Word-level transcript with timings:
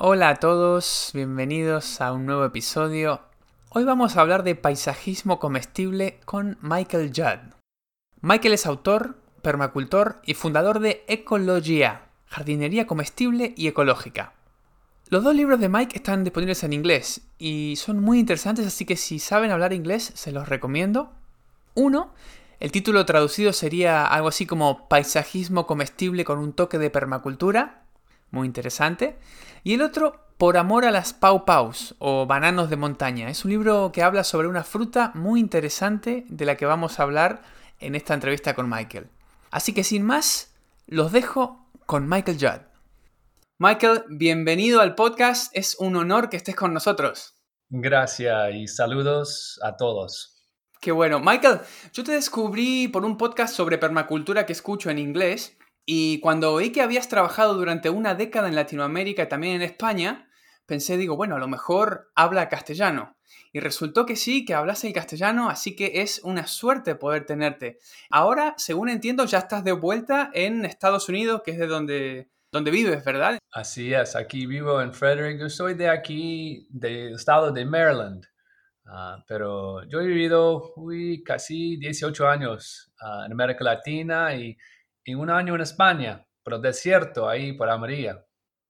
Hola 0.00 0.28
a 0.28 0.34
todos, 0.36 1.10
bienvenidos 1.12 2.00
a 2.00 2.12
un 2.12 2.24
nuevo 2.24 2.44
episodio. 2.44 3.20
Hoy 3.70 3.82
vamos 3.82 4.16
a 4.16 4.20
hablar 4.20 4.44
de 4.44 4.54
paisajismo 4.54 5.40
comestible 5.40 6.20
con 6.24 6.56
Michael 6.60 7.10
Judd. 7.12 7.52
Michael 8.20 8.54
es 8.54 8.64
autor, 8.66 9.18
permacultor 9.42 10.22
y 10.24 10.34
fundador 10.34 10.78
de 10.78 11.04
Ecologia, 11.08 12.02
jardinería 12.26 12.86
comestible 12.86 13.54
y 13.56 13.66
ecológica. 13.66 14.34
Los 15.08 15.24
dos 15.24 15.34
libros 15.34 15.58
de 15.58 15.68
Mike 15.68 15.96
están 15.96 16.22
disponibles 16.22 16.62
en 16.62 16.74
inglés 16.74 17.22
y 17.36 17.74
son 17.74 17.98
muy 17.98 18.20
interesantes, 18.20 18.68
así 18.68 18.84
que 18.84 18.94
si 18.94 19.18
saben 19.18 19.50
hablar 19.50 19.72
inglés 19.72 20.12
se 20.14 20.30
los 20.30 20.48
recomiendo. 20.48 21.10
Uno, 21.74 22.14
el 22.60 22.70
título 22.70 23.04
traducido 23.04 23.52
sería 23.52 24.06
algo 24.06 24.28
así 24.28 24.46
como 24.46 24.86
Paisajismo 24.86 25.66
comestible 25.66 26.24
con 26.24 26.38
un 26.38 26.52
toque 26.52 26.78
de 26.78 26.88
permacultura, 26.88 27.82
muy 28.30 28.46
interesante. 28.46 29.18
Y 29.64 29.74
el 29.74 29.82
otro, 29.82 30.24
Por 30.38 30.56
amor 30.56 30.84
a 30.84 30.92
las 30.92 31.14
pau 31.14 31.44
paus 31.44 31.96
o 31.98 32.24
bananos 32.24 32.70
de 32.70 32.76
montaña. 32.76 33.28
Es 33.28 33.44
un 33.44 33.50
libro 33.50 33.90
que 33.92 34.04
habla 34.04 34.22
sobre 34.22 34.46
una 34.46 34.62
fruta 34.62 35.10
muy 35.16 35.40
interesante 35.40 36.24
de 36.28 36.44
la 36.44 36.56
que 36.56 36.64
vamos 36.64 37.00
a 37.00 37.02
hablar 37.02 37.42
en 37.80 37.96
esta 37.96 38.14
entrevista 38.14 38.54
con 38.54 38.70
Michael. 38.70 39.08
Así 39.50 39.74
que 39.74 39.82
sin 39.82 40.04
más, 40.04 40.54
los 40.86 41.10
dejo 41.10 41.68
con 41.86 42.08
Michael 42.08 42.38
Judd. 42.38 42.62
Michael, 43.58 44.04
bienvenido 44.10 44.80
al 44.80 44.94
podcast. 44.94 45.50
Es 45.56 45.74
un 45.80 45.96
honor 45.96 46.30
que 46.30 46.36
estés 46.36 46.54
con 46.54 46.72
nosotros. 46.72 47.34
Gracias 47.68 48.54
y 48.54 48.68
saludos 48.68 49.58
a 49.64 49.76
todos. 49.76 50.46
Qué 50.80 50.92
bueno. 50.92 51.18
Michael, 51.18 51.58
yo 51.92 52.04
te 52.04 52.12
descubrí 52.12 52.86
por 52.86 53.04
un 53.04 53.16
podcast 53.16 53.56
sobre 53.56 53.78
permacultura 53.78 54.46
que 54.46 54.52
escucho 54.52 54.90
en 54.90 55.00
inglés 55.00 55.57
y 55.90 56.20
cuando 56.20 56.52
oí 56.52 56.70
que 56.70 56.82
habías 56.82 57.08
trabajado 57.08 57.54
durante 57.54 57.88
una 57.88 58.14
década 58.14 58.46
en 58.48 58.54
Latinoamérica 58.54 59.22
y 59.22 59.28
también 59.30 59.54
en 59.54 59.62
España, 59.62 60.28
pensé, 60.66 60.98
digo, 60.98 61.16
bueno, 61.16 61.36
a 61.36 61.38
lo 61.38 61.48
mejor 61.48 62.10
habla 62.14 62.50
castellano. 62.50 63.16
Y 63.54 63.60
resultó 63.60 64.04
que 64.04 64.14
sí, 64.14 64.44
que 64.44 64.52
hablas 64.52 64.84
el 64.84 64.92
castellano, 64.92 65.48
así 65.48 65.74
que 65.74 66.02
es 66.02 66.20
una 66.24 66.46
suerte 66.46 66.94
poder 66.94 67.24
tenerte. 67.24 67.78
Ahora, 68.10 68.52
según 68.58 68.90
entiendo, 68.90 69.24
ya 69.24 69.38
estás 69.38 69.64
de 69.64 69.72
vuelta 69.72 70.30
en 70.34 70.66
Estados 70.66 71.08
Unidos, 71.08 71.40
que 71.42 71.52
es 71.52 71.58
de 71.58 71.66
donde, 71.66 72.28
donde 72.52 72.70
vives, 72.70 73.02
¿verdad? 73.02 73.38
Así 73.50 73.94
es, 73.94 74.14
aquí 74.14 74.44
vivo 74.44 74.82
en 74.82 74.92
Frederick. 74.92 75.40
Yo 75.40 75.48
soy 75.48 75.72
de 75.72 75.88
aquí, 75.88 76.66
del 76.68 77.14
estado 77.14 77.50
de 77.50 77.64
Maryland. 77.64 78.26
Ah, 78.84 79.24
pero 79.26 79.88
yo 79.88 80.02
he 80.02 80.06
vivido 80.06 80.74
uy, 80.76 81.22
casi 81.22 81.78
18 81.78 82.28
años 82.28 82.92
ah, 83.00 83.22
en 83.24 83.32
América 83.32 83.64
Latina 83.64 84.34
y 84.34 84.54
y 85.08 85.14
un 85.14 85.30
año 85.30 85.54
en 85.54 85.62
España, 85.62 86.26
pero 86.44 86.58
desierto 86.58 87.30
ahí 87.30 87.54
por 87.54 87.70
Amaría. 87.70 88.26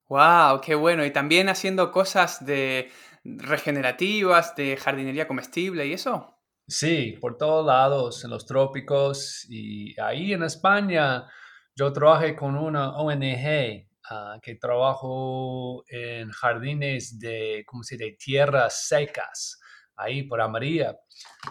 ¡Wow! 0.08 0.60
¡Qué 0.60 0.76
bueno! 0.76 1.04
Y 1.04 1.10
también 1.10 1.48
haciendo 1.48 1.90
cosas 1.90 2.46
de 2.46 2.92
regenerativas, 3.24 4.54
de 4.54 4.76
jardinería 4.76 5.26
comestible 5.26 5.84
y 5.84 5.94
eso. 5.94 6.38
Sí, 6.68 7.18
por 7.20 7.36
todos 7.36 7.66
lados, 7.66 8.22
en 8.22 8.30
los 8.30 8.46
trópicos. 8.46 9.46
Y 9.48 9.98
ahí 10.00 10.32
en 10.32 10.44
España 10.44 11.26
yo 11.74 11.92
trabajé 11.92 12.36
con 12.36 12.54
una 12.56 12.96
ONG 12.96 13.88
ah, 14.08 14.38
que 14.40 14.54
trabajo 14.54 15.82
en 15.88 16.30
jardines 16.30 17.18
de, 17.18 17.64
¿cómo 17.66 17.82
se 17.82 17.96
dice?, 17.96 18.16
tierras 18.16 18.86
secas 18.86 19.58
ahí 19.98 20.22
por 20.22 20.40
Amaría. 20.40 20.96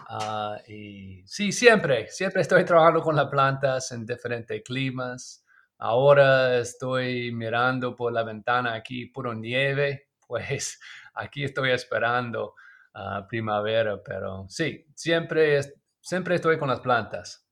Ah, 0.08 0.58
y 0.66 1.22
sí, 1.26 1.52
siempre, 1.52 2.08
siempre 2.08 2.42
estoy 2.42 2.64
trabajando 2.64 3.02
con 3.02 3.14
las 3.14 3.26
plantas 3.26 3.92
en 3.92 4.06
diferentes 4.06 4.62
climas. 4.64 5.44
Ahora 5.78 6.58
estoy 6.58 7.30
mirando 7.30 7.94
por 7.94 8.12
la 8.12 8.24
ventana 8.24 8.74
aquí 8.74 9.06
puro 9.06 9.34
nieve, 9.34 10.08
pues 10.26 10.80
aquí 11.14 11.44
estoy 11.44 11.70
esperando 11.70 12.54
uh, 12.94 13.26
primavera, 13.28 14.02
pero 14.02 14.46
sí, 14.48 14.86
siempre, 14.94 15.60
siempre 16.00 16.34
estoy 16.36 16.58
con 16.58 16.68
las 16.68 16.80
plantas. 16.80 17.44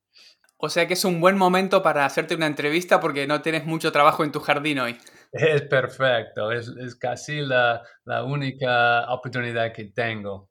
O 0.59 0.71
sea 0.71 0.87
que 0.87 0.95
es 0.95 1.05
un 1.05 1.21
buen 1.21 1.37
momento 1.37 1.83
para 1.83 2.07
hacerte 2.07 2.35
una 2.35 2.47
entrevista 2.47 2.99
porque 2.99 3.27
no 3.27 3.43
tienes 3.43 3.67
mucho 3.67 3.93
trabajo 3.93 4.25
en 4.25 4.33
tu 4.33 4.41
jardín 4.41 4.79
hoy. 4.79 4.99
Es 5.31 5.61
perfecto, 5.63 6.51
es, 6.51 6.69
es 6.69 6.97
casi 6.97 7.43
la, 7.43 7.83
la 8.07 8.25
única 8.25 9.05
oportunidad 9.13 9.71
que 9.73 9.85
tengo. 9.85 10.49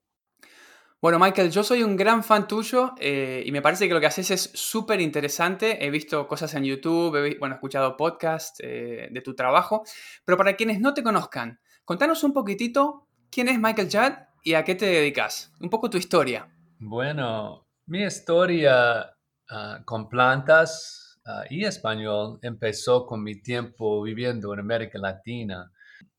Bueno, 1.02 1.20
Michael, 1.20 1.52
yo 1.52 1.64
soy 1.64 1.84
un 1.84 1.96
gran 1.96 2.24
fan 2.24 2.48
tuyo 2.48 2.94
eh, 3.00 3.44
y 3.46 3.52
me 3.52 3.62
parece 3.62 3.88
que 3.88 3.94
lo 3.94 4.00
que 4.00 4.08
haces 4.08 4.32
es 4.32 4.52
súper 4.54 5.02
interesante. 5.02 5.86
He 5.86 5.90
visto 5.90 6.28
cosas 6.28 6.54
en 6.56 6.64
YouTube, 6.64 7.16
he 7.16 7.38
bueno, 7.38 7.56
escuchado 7.56 7.98
podcasts 7.98 8.60
eh, 8.64 9.10
de 9.12 9.22
tu 9.22 9.36
trabajo, 9.36 9.84
pero 10.24 10.38
para 10.38 10.56
quienes 10.56 10.80
no 10.80 10.94
te 10.94 11.04
conozcan, 11.04 11.60
contanos 11.84 12.24
un 12.24 12.34
poquitito 12.34 13.08
quién 13.30 13.50
es 13.50 13.60
Michael 13.60 13.90
Judd 13.92 14.14
y 14.44 14.54
a 14.54 14.64
qué 14.64 14.76
te 14.76 14.86
dedicas. 14.86 15.52
Un 15.60 15.70
poco 15.70 15.90
tu 15.90 15.98
historia. 15.98 16.48
Bueno, 16.80 17.68
mi 17.88 18.04
historia 18.04 19.14
ah, 19.50 19.82
con 19.86 20.08
plantas 20.08 21.20
ah, 21.26 21.44
y 21.50 21.66
español 21.66 22.40
empezó 22.42 23.06
con 23.06 23.22
mi 23.22 23.42
tiempo 23.42 24.02
viviendo 24.02 24.54
en 24.54 24.62
América 24.62 24.98
Latina. 24.98 25.72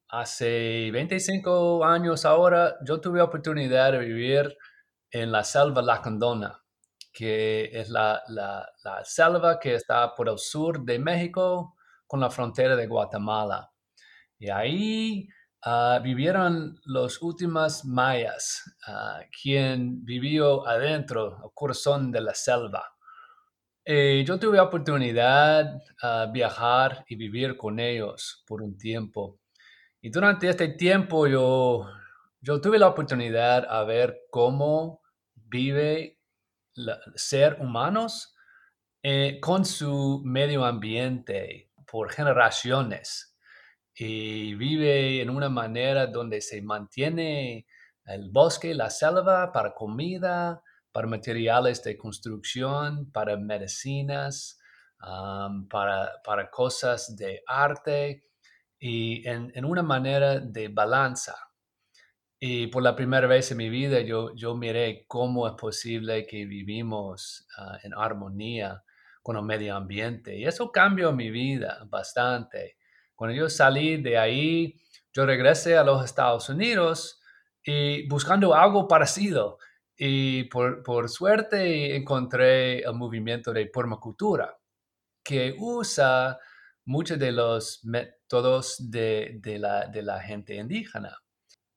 Hace 0.08 0.90
25 0.92 1.84
años 1.84 2.24
ahora 2.24 2.76
yo 2.86 3.00
tuve 3.00 3.20
oportunidad 3.20 3.90
de 3.90 3.98
vivir 3.98 4.56
en 5.10 5.32
la 5.32 5.42
selva 5.42 5.82
lacandona, 5.82 6.62
que 7.12 7.70
es 7.72 7.88
la, 7.88 8.22
la, 8.28 8.68
selva 9.04 9.58
que 9.58 9.74
está 9.74 10.14
por 10.14 10.28
el 10.28 10.38
sur 10.38 10.84
de 10.84 11.00
México 11.00 11.74
con 12.06 12.20
la 12.20 12.30
frontera 12.30 12.76
de 12.76 12.86
Guatemala. 12.86 13.72
Y 14.38 14.48
ahí 14.48 15.28
ah, 15.62 15.98
vivieron 16.02 16.78
los 16.84 17.20
últimos 17.22 17.84
mayas, 17.84 18.62
uh, 18.86 19.24
quien 19.42 20.04
vivió 20.04 20.66
adentro, 20.68 21.38
el 21.44 21.50
corazón 21.52 22.12
de 22.12 22.20
la 22.20 22.34
selva. 22.34 22.96
Eh, 23.84 24.24
yo 24.26 24.38
tuve 24.38 24.60
oportunidad 24.60 25.64
de 25.64 25.80
ah, 26.02 26.28
viajar 26.32 27.04
y 27.08 27.16
vivir 27.16 27.56
con 27.56 27.80
ellos 27.80 28.44
por 28.46 28.62
un 28.62 28.76
tiempo. 28.76 29.40
Y 30.06 30.10
durante 30.10 30.48
este 30.48 30.68
tiempo 30.68 31.26
yo, 31.26 31.84
yo 32.40 32.60
tuve 32.60 32.78
la 32.78 32.86
oportunidad 32.86 33.66
a 33.68 33.82
ver 33.82 34.20
cómo 34.30 35.02
vive 35.34 36.20
ser 37.16 37.56
humanos 37.60 38.36
eh, 39.02 39.40
con 39.40 39.64
su 39.64 40.22
medio 40.24 40.64
ambiente 40.64 41.72
por 41.90 42.08
generaciones. 42.12 43.36
Y 43.96 44.54
vive 44.54 45.22
en 45.22 45.28
una 45.28 45.48
manera 45.48 46.06
donde 46.06 46.40
se 46.40 46.62
mantiene 46.62 47.66
el 48.04 48.30
bosque, 48.30 48.74
la 48.74 48.90
selva 48.90 49.50
para 49.50 49.74
comida, 49.74 50.62
para 50.92 51.09
materiales 51.09 51.82
de 51.82 51.97
construcción, 51.97 53.10
para 53.10 53.36
medicinas, 53.36 54.60
para, 55.68 56.22
para, 56.22 56.48
cosas 56.48 57.16
de 57.16 57.42
arte 57.44 58.22
y 58.78 59.26
en, 59.28 59.52
en 59.54 59.64
una 59.64 59.82
manera 59.82 60.40
de 60.40 60.68
balanza. 60.68 61.36
Y 62.38 62.66
por 62.66 62.82
la 62.82 62.94
primera 62.94 63.26
vez 63.26 63.50
en 63.50 63.58
mi 63.58 63.70
vida 63.70 64.00
yo, 64.00 64.34
yo 64.34 64.54
miré 64.54 65.06
cómo 65.08 65.48
es 65.48 65.54
posible 65.54 66.26
que 66.26 66.44
vivimos 66.44 67.46
ah, 67.56 67.78
en 67.82 67.94
armonía 67.94 68.82
con 69.22 69.36
el 69.36 69.42
medio 69.42 69.74
ambiente. 69.74 70.36
Y 70.36 70.44
eso 70.44 70.70
cambió 70.70 71.12
mi 71.12 71.30
vida 71.30 71.84
bastante. 71.88 72.76
Cuando 73.14 73.34
yo 73.34 73.48
salí 73.48 74.02
de 74.02 74.18
ahí, 74.18 74.74
yo 75.12 75.24
regresé 75.24 75.78
a 75.78 75.84
los 75.84 76.04
Estados 76.04 76.48
Unidos 76.50 77.20
y 77.64 78.06
buscando 78.08 78.54
algo 78.54 78.86
parecido. 78.86 79.58
Y 79.96 80.44
por, 80.44 80.82
por 80.82 81.08
suerte 81.08 81.96
encontré 81.96 82.80
el 82.80 82.92
movimiento 82.92 83.52
de 83.54 83.66
permacultura, 83.66 84.58
que 85.24 85.56
usa 85.58 86.38
muchos 86.86 87.18
de 87.18 87.33
los 87.33 87.84
métodos 87.84 88.91
de, 88.91 89.38
de, 89.42 89.59
la, 89.59 89.86
de 89.86 90.03
la 90.03 90.21
gente 90.21 90.54
indígena 90.54 91.16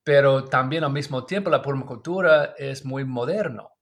pero 0.09 0.45
también 0.45 0.83
al 0.83 0.91
mismo 0.91 1.23
tiempo 1.23 1.51
la 1.51 1.61
permacultura 1.61 2.56
es 2.57 2.83
muy 2.83 3.06
moderno. 3.06 3.73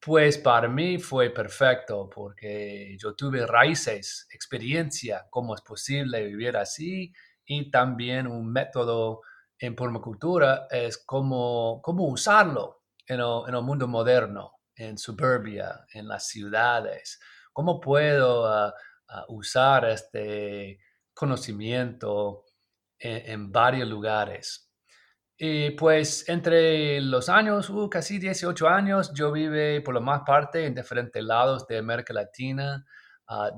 Pues 0.00 0.36
para 0.36 0.66
mí 0.66 0.98
fue 0.98 1.30
perfecto 1.30 2.10
porque 2.12 2.96
yo 2.98 3.14
tuve 3.14 3.46
raíces, 3.46 4.26
experiencia, 4.32 5.24
cómo 5.30 5.54
es 5.54 5.60
posible 5.60 6.26
vivir 6.26 6.56
así 6.56 7.12
y 7.44 7.70
también 7.70 8.26
un 8.26 8.50
método 8.50 9.20
en 9.56 9.76
permacultura 9.76 10.66
es 10.68 10.98
cómo, 10.98 11.80
cómo 11.80 12.08
usarlo 12.08 12.82
en 13.06 13.20
el, 13.20 13.62
mundo 13.62 13.86
moderno, 13.86 14.54
en 14.74 14.98
suburbia, 14.98 15.86
en 15.94 16.08
las 16.08 16.26
ciudades. 16.26 17.20
¿Cómo 17.52 17.80
puedo 17.80 18.48
ah, 18.48 18.74
ah, 19.12 19.24
usar 19.28 19.84
este 19.86 20.78
conocimiento 21.14 22.44
en 22.98 23.50
varios 23.50 23.88
lugares? 23.88 24.72
Y 25.44 25.70
pues 25.72 26.28
entre 26.28 27.00
los 27.00 27.28
años, 27.28 27.68
uh, 27.68 27.90
casi 27.90 28.20
18 28.20 28.68
años, 28.68 29.12
yo 29.12 29.32
vive 29.32 29.80
por 29.80 29.92
la 29.92 29.98
más 30.00 30.22
parte 30.24 30.64
en 30.66 30.72
diferentes 30.72 31.20
lados 31.20 31.66
de 31.66 31.78
América 31.78 32.12
Latina, 32.12 32.86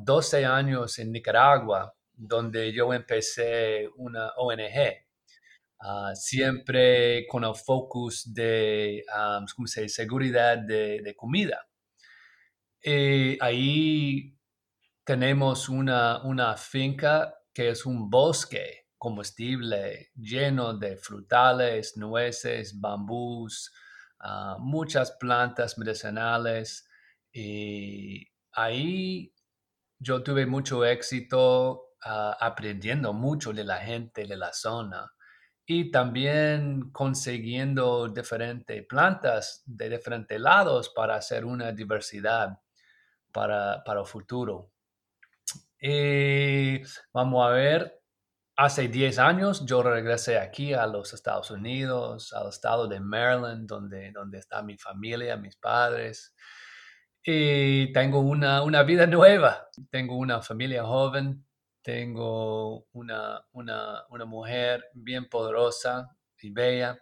12 0.02 0.46
años 0.46 0.98
en 0.98 1.12
Nicaragua, 1.12 1.94
donde 2.14 2.72
yo 2.72 2.94
empecé 2.94 3.86
una 3.96 4.30
ONG, 4.36 4.94
ah, 5.80 6.12
siempre 6.14 7.26
con 7.28 7.44
el 7.44 7.54
focus 7.54 8.32
de 8.32 9.04
¿cómo 9.54 9.66
se 9.66 9.86
seguridad 9.90 10.56
de, 10.56 11.02
de 11.02 11.14
comida. 11.14 11.66
Y 12.82 13.36
ahí 13.42 14.33
tenemos 15.04 15.68
una, 15.68 16.22
una 16.24 16.56
finca 16.56 17.34
que 17.52 17.70
es 17.70 17.86
un 17.86 18.10
bosque 18.10 18.88
combustible 18.98 20.10
lleno 20.16 20.74
de 20.74 20.96
frutales, 20.96 21.96
nueces, 21.96 22.80
bambús, 22.80 23.72
ah, 24.20 24.56
muchas 24.58 25.12
plantas 25.12 25.76
medicinales. 25.78 26.88
Y 27.32 28.26
ahí 28.52 29.34
yo 29.98 30.22
tuve 30.22 30.46
mucho 30.46 30.84
éxito 30.84 31.90
ah, 32.02 32.36
aprendiendo 32.40 33.12
mucho 33.12 33.52
de 33.52 33.64
la 33.64 33.78
gente 33.78 34.26
de 34.26 34.36
la 34.36 34.52
zona 34.52 35.12
y 35.66 35.90
también 35.90 36.90
consiguiendo 36.92 38.08
diferentes 38.08 38.86
plantas 38.86 39.62
de 39.66 39.90
diferentes 39.90 40.40
lados 40.40 40.90
para 40.94 41.16
hacer 41.16 41.44
una 41.44 41.72
diversidad 41.72 42.58
para, 43.32 43.82
para 43.84 44.00
el 44.00 44.06
futuro. 44.06 44.73
Y 45.86 46.80
vamos 47.12 47.46
a 47.46 47.50
ver, 47.50 48.04
Hace 48.56 48.86
10 48.86 49.18
años 49.18 49.66
yo 49.66 49.82
regresé 49.82 50.38
aquí 50.38 50.74
a 50.74 50.86
los 50.86 51.12
Estados 51.12 51.50
Unidos, 51.50 52.32
al 52.32 52.50
estado 52.50 52.86
de 52.86 53.00
Maryland, 53.00 53.66
donde, 53.66 54.12
donde 54.12 54.38
está 54.38 54.62
mi 54.62 54.78
familia, 54.78 55.36
mis 55.36 55.56
padres. 55.56 56.32
Y 57.24 57.92
tengo 57.92 58.20
una, 58.20 58.62
una 58.62 58.84
vida 58.84 59.08
nueva. 59.08 59.66
Tengo 59.90 60.16
una 60.16 60.40
familia 60.40 60.84
joven, 60.84 61.44
tengo 61.82 62.86
una, 62.92 63.44
una, 63.50 64.04
una 64.10 64.24
mujer 64.24 64.84
bien 64.94 65.28
poderosa 65.28 66.16
y 66.40 66.50
bella. 66.50 66.96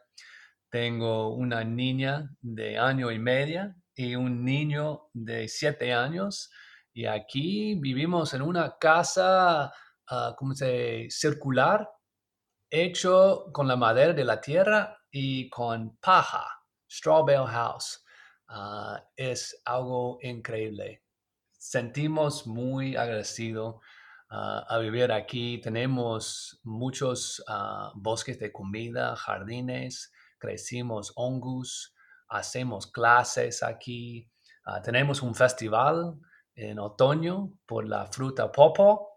Tengo 0.70 1.34
una 1.34 1.64
niña 1.64 2.30
de 2.40 2.78
año 2.78 3.10
y 3.10 3.18
media 3.18 3.76
y 3.94 4.14
un 4.16 4.42
niño 4.42 5.10
de 5.12 5.48
siete 5.48 5.92
años. 5.92 6.50
Y 6.92 7.06
aquí 7.06 7.74
vivimos 7.76 8.34
en 8.34 8.42
una 8.42 8.76
casa 8.78 9.72
uh, 10.10 10.34
¿cómo 10.36 10.54
se 10.54 11.06
circular, 11.10 11.88
hecho 12.70 13.46
con 13.52 13.68
la 13.68 13.76
madera 13.76 14.12
de 14.12 14.24
la 14.24 14.40
tierra 14.40 14.98
y 15.10 15.48
con 15.50 15.96
paja, 15.98 16.44
straw 16.90 17.24
bale 17.24 17.46
house. 17.46 18.04
Ah, 18.48 19.02
es 19.16 19.60
algo 19.64 20.18
increíble. 20.22 21.02
Sentimos 21.52 22.46
muy 22.46 22.96
agradecidos 22.96 23.76
ah, 24.30 24.64
a 24.68 24.78
vivir 24.78 25.12
aquí. 25.12 25.60
Tenemos 25.60 26.60
muchos 26.62 27.42
bosques 27.94 28.38
de 28.38 28.52
comida, 28.52 29.16
jardines, 29.16 30.12
crecimos 30.38 31.12
hongos, 31.16 31.94
hacemos 32.28 32.90
clases 32.90 33.62
aquí. 33.62 34.28
tenemos 34.82 35.22
un 35.22 35.34
festival 35.34 36.18
en 36.54 36.78
otoño 36.78 37.52
por 37.66 37.86
la 37.88 38.06
fruta 38.06 38.50
popo 38.52 39.12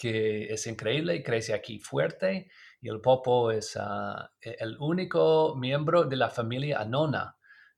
que 0.00 0.44
es 0.44 0.66
increíble 0.66 1.16
y 1.16 1.22
crece 1.22 1.52
aquí 1.52 1.78
fuerte. 1.78 2.50
Y 2.80 2.88
el 2.88 3.02
popo 3.02 3.50
es 3.50 3.76
ah, 3.78 4.32
e-, 4.40 4.56
el 4.58 4.78
único 4.78 5.54
miembro 5.56 6.04
de 6.04 6.16
la 6.16 6.30
familia 6.30 6.80
Anona, 6.80 7.36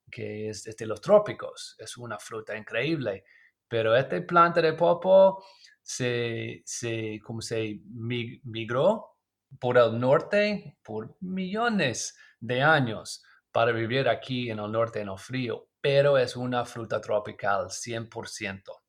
que 0.08 0.48
es 0.48 0.62
de 0.64 0.86
los 0.86 1.00
trópicos. 1.00 1.74
Es 1.80 1.96
una 1.96 2.20
fruta 2.20 2.56
increíble. 2.56 3.24
Pero 3.66 3.96
esta 3.96 4.24
planta 4.24 4.62
de 4.62 4.74
popo 4.74 5.44
se, 5.82 6.62
se, 6.64 7.18
como 7.24 7.40
se 7.40 7.80
migró 7.88 9.16
por 9.58 9.76
el 9.76 9.98
norte 9.98 10.78
por 10.80 11.16
millones 11.20 12.16
de 12.38 12.62
años 12.62 13.24
para 13.50 13.72
vivir 13.72 14.08
aquí 14.08 14.48
en 14.48 14.60
el 14.60 14.70
norte 14.70 15.00
en 15.00 15.08
el 15.08 15.18
frío, 15.18 15.68
pero 15.80 16.16
es 16.16 16.36
una 16.36 16.64
fruta 16.64 17.00
tropical 17.00 17.66
100%. 17.66 18.81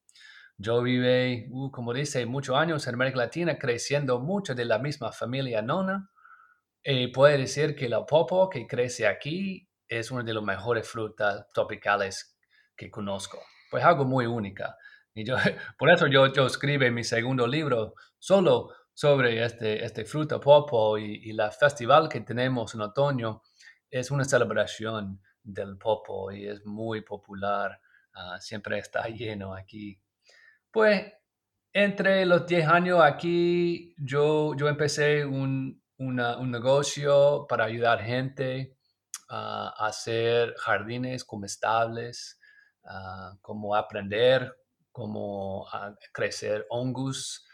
Yo 0.57 0.81
viví, 0.81 1.47
uh, 1.49 1.71
como 1.71 1.93
dice, 1.93 2.25
muchos 2.25 2.55
años 2.55 2.85
en 2.87 2.93
América 2.93 3.17
Latina 3.17 3.57
creciendo 3.57 4.19
mucho 4.19 4.53
de 4.53 4.65
la 4.65 4.79
misma 4.79 5.11
familia 5.11 5.61
nona. 5.61 6.09
Y 6.83 7.07
puede 7.07 7.37
decir 7.37 7.75
que 7.75 7.89
la 7.89 8.05
popo 8.05 8.49
que 8.49 8.67
crece 8.67 9.07
aquí 9.07 9.69
es 9.87 10.11
una 10.11 10.23
de 10.23 10.33
las 10.33 10.43
mejores 10.43 10.87
frutas 10.87 11.47
tropicales 11.53 12.37
que 12.75 12.91
conozco. 12.91 13.39
Pues 13.71 13.83
algo 13.83 14.05
muy 14.05 14.25
única. 14.25 14.77
Y 15.13 15.25
yo, 15.25 15.35
por 15.77 15.89
eso 15.91 16.07
yo, 16.07 16.31
yo 16.33 16.47
escribí 16.47 16.91
mi 16.91 17.03
segundo 17.03 17.47
libro 17.47 17.95
solo 18.19 18.69
sobre 18.93 19.43
este, 19.43 19.83
este 19.83 20.05
fruta 20.05 20.39
popo 20.39 20.97
y, 20.97 21.29
y 21.29 21.33
la 21.33 21.51
festival 21.51 22.09
que 22.09 22.21
tenemos 22.21 22.75
en 22.75 22.81
otoño 22.81 23.41
es 23.89 24.11
una 24.11 24.23
celebración 24.23 25.21
del 25.41 25.77
popo 25.77 26.31
y 26.31 26.47
es 26.47 26.65
muy 26.65 27.01
popular. 27.01 27.79
Ah, 28.13 28.39
siempre 28.39 28.77
está 28.77 29.07
lleno 29.07 29.53
aquí 29.55 30.02
pues 30.73 31.13
entre 31.71 32.25
los 32.25 32.45
10 32.47 32.67
años 32.67 32.99
aquí 33.01 33.95
yo, 33.97 34.55
yo 34.55 34.67
empecé 34.67 35.23
un, 35.25 35.81
negocio 35.97 37.45
para 37.47 37.65
ayudar 37.65 38.01
gente 38.01 38.75
a 39.29 39.87
hacer 39.87 40.53
jardines 40.57 41.23
comestibles, 41.23 42.39
uh, 42.83 43.37
como 43.41 43.73
aprender 43.75 44.53
cómo 44.91 45.65
crecer 46.11 46.65
hongos 46.69 47.45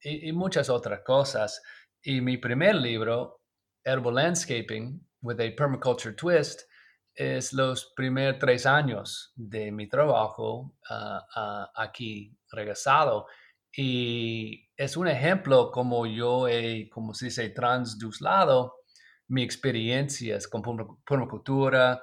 y, 0.00 0.28
y, 0.28 0.32
muchas 0.32 0.68
otras 0.68 1.00
cosas. 1.04 1.62
Y 2.02 2.20
mi 2.20 2.36
primer 2.36 2.74
libro, 2.74 3.42
Herbal 3.84 4.14
Landscaping 4.14 5.00
with 5.20 5.40
a 5.40 5.54
Permaculture 5.54 6.16
Twist, 6.16 6.62
es 7.14 7.52
los 7.52 7.92
primeros 7.94 8.38
tres 8.38 8.66
años 8.66 9.32
de 9.36 9.70
mi 9.70 9.88
trabajo 9.88 10.74
ah, 10.88 11.26
ah, 11.34 11.70
aquí 11.74 12.36
regresado 12.50 13.26
y 13.74 14.68
es 14.76 14.96
un 14.96 15.08
ejemplo 15.08 15.70
como 15.70 16.06
yo 16.06 16.48
he, 16.48 16.90
como 16.90 17.14
se 17.14 17.26
dice, 17.26 17.54
mi 19.28 19.42
experiencias 19.42 20.46
con 20.46 20.62
permacultura 21.06 22.02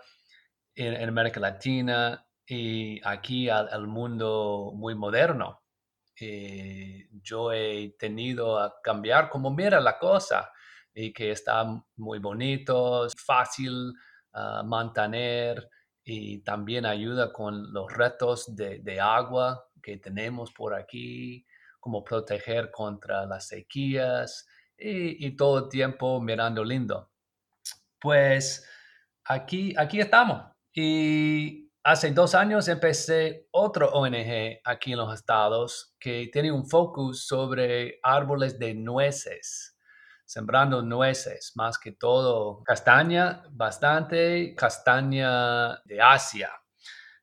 en, 0.73 0.93
en, 0.95 1.09
América 1.09 1.39
Latina 1.39 2.25
y 2.47 2.99
aquí 3.07 3.49
al, 3.49 3.87
mundo 3.87 4.71
muy 4.73 4.95
moderno. 4.95 5.61
Eh, 6.19 7.07
yo 7.21 7.53
he 7.53 7.95
tenido 7.99 8.57
a 8.57 8.81
cambiar 8.81 9.29
como 9.29 9.51
mira 9.51 9.79
la 9.79 9.99
cosa 9.99 10.51
y 10.93 11.13
que 11.13 11.31
está 11.31 11.65
muy 11.97 12.19
bonito, 12.19 13.07
fácil, 13.15 13.93
mantener 14.65 15.69
y 16.03 16.39
también 16.39 16.85
ayuda 16.85 17.31
con 17.31 17.71
los 17.71 17.91
retos 17.93 18.55
de, 18.55 18.99
agua 18.99 19.65
que 19.81 19.97
tenemos 19.97 20.51
por 20.51 20.73
aquí, 20.73 21.45
como 21.79 22.03
proteger 22.03 22.71
contra 22.71 23.25
las 23.25 23.47
sequías 23.47 24.47
y, 24.77 25.35
todo 25.35 25.65
el 25.65 25.69
tiempo 25.69 26.19
mirando 26.19 26.63
lindo. 26.63 27.11
Pues 27.99 28.67
aquí, 29.25 29.73
aquí 29.77 29.99
estamos. 29.99 30.51
Y 30.73 31.69
hace 31.83 32.11
dos 32.11 32.33
años 32.33 32.67
empecé 32.67 33.47
otro 33.51 33.89
ONG 33.91 34.59
aquí 34.63 34.93
en 34.93 34.97
los 34.97 35.13
estados 35.13 35.95
que 35.99 36.29
tiene 36.31 36.51
un 36.51 36.67
focus 36.67 37.25
sobre 37.27 37.99
árboles 38.03 38.57
de 38.57 38.73
nueces 38.73 39.78
sembrando 40.29 40.83
nueces, 40.83 41.53
más 41.55 41.79
que 41.79 41.93
todo 41.93 42.61
castaña, 42.63 43.41
bastante 43.49 44.53
castaña 44.55 45.81
de 45.85 45.99
Asia, 45.99 46.51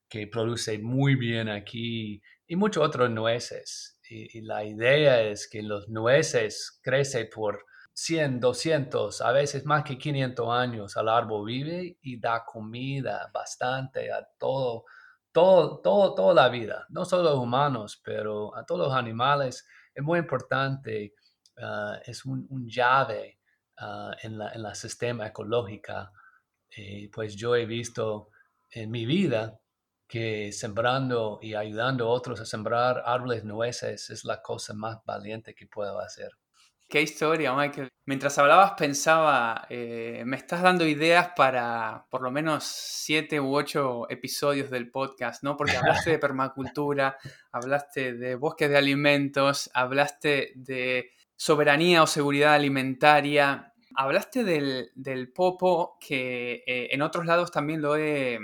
que 0.08 0.26
produce 0.26 0.76
muy 0.80 1.14
bien 1.14 1.48
aquí, 1.48 2.20
y 2.48 2.56
muchos 2.56 2.84
otros 2.84 3.08
nueces. 3.10 4.00
Y, 4.10 4.40
la 4.40 4.64
idea 4.64 5.22
es 5.22 5.48
que 5.48 5.62
los 5.62 5.88
nueces 5.88 6.80
crecen 6.82 7.28
por 7.32 7.64
100, 7.92 8.40
200, 8.40 9.20
a 9.20 9.30
veces 9.30 9.64
más 9.64 9.84
que 9.84 9.96
500 9.96 10.48
años 10.50 10.96
el 10.96 11.08
árbol 11.08 11.46
vive 11.46 11.98
y 12.02 12.18
da 12.18 12.44
comida 12.44 13.30
bastante 13.32 14.10
a 14.10 14.28
todo, 14.36 14.84
todo, 15.30 15.78
todo, 15.80 16.12
toda 16.16 16.34
la 16.34 16.48
vida, 16.48 16.84
no 16.88 17.04
solo 17.04 17.30
los 17.30 17.38
humanos, 17.38 18.00
pero 18.04 18.52
a 18.56 18.66
todos 18.66 18.88
los 18.88 18.96
animales. 18.96 19.64
Es 19.94 20.02
muy 20.02 20.18
importante, 20.18 21.14
ah, 21.60 21.98
es 22.04 22.24
un, 22.24 22.68
llave 22.68 23.38
ah, 23.78 24.12
en, 24.22 24.38
la, 24.38 24.52
en 24.52 24.62
la 24.62 24.74
sistema 24.74 25.26
ecológica. 25.26 26.12
Eh, 26.76 27.08
pues 27.12 27.36
yo 27.36 27.56
he 27.56 27.66
visto 27.66 28.30
en 28.70 28.90
mi 28.90 29.06
vida 29.06 29.60
que 30.08 30.52
sembrando 30.52 31.38
y 31.42 31.54
ayudando 31.54 32.06
a 32.06 32.10
otros 32.10 32.40
a 32.40 32.46
sembrar 32.46 33.02
árboles 33.04 33.44
nueces 33.44 34.10
es 34.10 34.24
la 34.24 34.40
cosa 34.40 34.74
más 34.74 34.98
valiente 35.04 35.54
que 35.54 35.66
puedo 35.66 35.98
hacer. 35.98 36.30
Qué 36.88 37.02
historia, 37.02 37.52
Michael. 37.52 37.88
Mientras 38.04 38.38
hablabas 38.38 38.74
pensaba, 38.78 39.66
eh, 39.68 40.22
me 40.24 40.36
estás 40.36 40.62
dando 40.62 40.86
ideas 40.86 41.30
para 41.34 42.06
por 42.08 42.22
lo 42.22 42.30
menos 42.30 42.62
siete 42.62 43.40
u 43.40 43.56
ocho 43.56 44.08
episodios 44.08 44.70
del 44.70 44.92
podcast, 44.92 45.42
¿no? 45.42 45.56
Porque 45.56 45.76
hablaste 45.76 46.10
de 46.10 46.18
permacultura, 46.20 47.18
hablaste 47.50 48.14
de 48.14 48.36
bosques 48.36 48.70
de 48.70 48.78
alimentos, 48.78 49.68
hablaste 49.74 50.52
de 50.54 51.10
soberanía 51.36 52.02
o 52.02 52.06
seguridad 52.06 52.54
alimentaria, 52.54 53.74
hablaste 53.94 54.44
del, 54.44 55.32
popo 55.34 55.98
que 56.00 56.64
eh, 56.66 56.88
en 56.90 57.02
otros 57.02 57.26
lados 57.26 57.50
también 57.50 57.82
lo 57.82 57.96
he, 57.96 58.38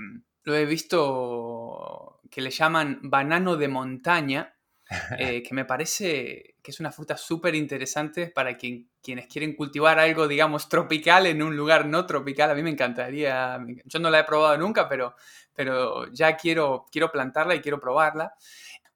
lo 0.45 0.55
he 0.55 0.67
visto 0.67 2.21
que 2.31 2.41
le 2.41 2.51
llaman 2.51 3.01
banano 3.03 3.57
de 3.57 3.69
montaña 3.69 4.55
eh, 5.19 5.43
que 5.43 5.55
me 5.55 5.65
parece 5.65 6.57
que 6.63 6.71
es 6.71 6.81
una 6.81 6.93
fruta 6.93 7.17
súper 7.17 7.55
interesante 7.55 8.29
para 8.29 8.57
quienes 8.57 9.27
quieren 9.27 9.55
cultivar 9.55 9.99
algo, 9.99 10.29
digamos, 10.29 10.69
tropical 10.69 11.27
en 11.27 11.43
un 11.43 11.57
lugar 11.57 11.87
no 11.87 12.07
tropical. 12.07 12.51
A 12.51 12.55
mí 12.55 12.63
me 12.63 12.71
encantaría, 12.71 13.59
yo 13.85 13.99
no 13.99 14.11
la 14.11 14.21
he 14.21 14.25
probado 14.25 14.57
nunca, 14.59 14.89
pero, 14.89 15.17
pero 15.55 16.13
ya 16.13 16.37
quiero, 16.37 16.87
quiero 16.91 17.11
plantarla 17.11 17.55
y 17.55 17.61
quiero 17.61 17.81
probarla. 17.81 18.35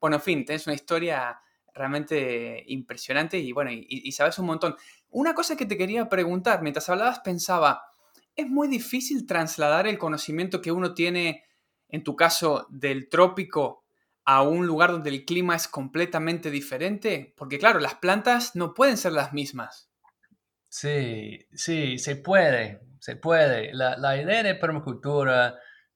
Bueno, 0.01 0.17
en 0.17 0.23
fin, 0.23 0.45
tienes 0.45 0.67
una 0.67 0.75
historia 0.75 1.41
realmente 1.77 2.65
impresionante 2.67 3.39
y 3.39 3.53
bueno, 3.53 3.71
y 3.73 4.11
sabes 4.13 4.39
un 4.39 4.47
montón. 4.47 4.77
Una 5.11 5.35
cosa 5.35 5.57
que 5.57 5.67
te 5.67 5.77
quería 5.77 6.09
preguntar, 6.09 6.63
mientras 6.63 6.89
hablabas 6.89 7.21
pensaba, 7.21 7.83
es 8.35 8.49
muy 8.49 8.69
difícil 8.69 9.27
trasladar 9.27 9.87
el 9.87 9.99
conocimiento 9.99 10.61
que 10.61 10.73
uno 10.73 10.95
tiene, 10.95 11.45
en 11.89 12.03
tu 12.03 12.17
caso, 12.17 12.67
del 12.71 13.09
trópico 13.09 13.87
a 14.27 14.43
un 14.43 14.67
lugar 14.67 14.91
donde 14.91 15.11
el 15.11 15.25
clima 15.25 15.55
es 15.55 15.69
completamente 15.69 16.51
diferente? 16.51 17.33
Porque 17.37 17.59
claro, 17.59 17.79
las 17.79 17.95
plantas 17.95 18.57
no 18.57 18.75
pueden 18.75 18.97
ser 18.97 19.13
las 19.13 19.33
mismas. 19.33 19.89
Sí, 20.69 21.47
sí, 21.55 21.97
se 21.97 22.17
puede, 22.17 22.81
se 22.99 23.17
puede. 23.17 23.73
La, 23.73 24.21
idea 24.21 24.43
de 24.43 24.57
permacultura 24.57 25.55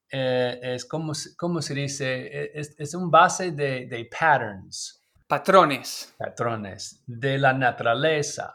eh, 0.09 0.61
es, 0.63 0.85
como, 0.87 1.13
se 1.13 1.75
dice, 1.75 2.55
e, 2.55 2.61
es, 2.79 2.95
un 2.95 3.11
base 3.11 3.51
de, 3.51 4.09
patterns. 4.09 5.00
Patrones. 5.31 6.13
Patrones 6.19 7.05
de 7.07 7.39
la 7.39 7.53
naturaleza. 7.53 8.53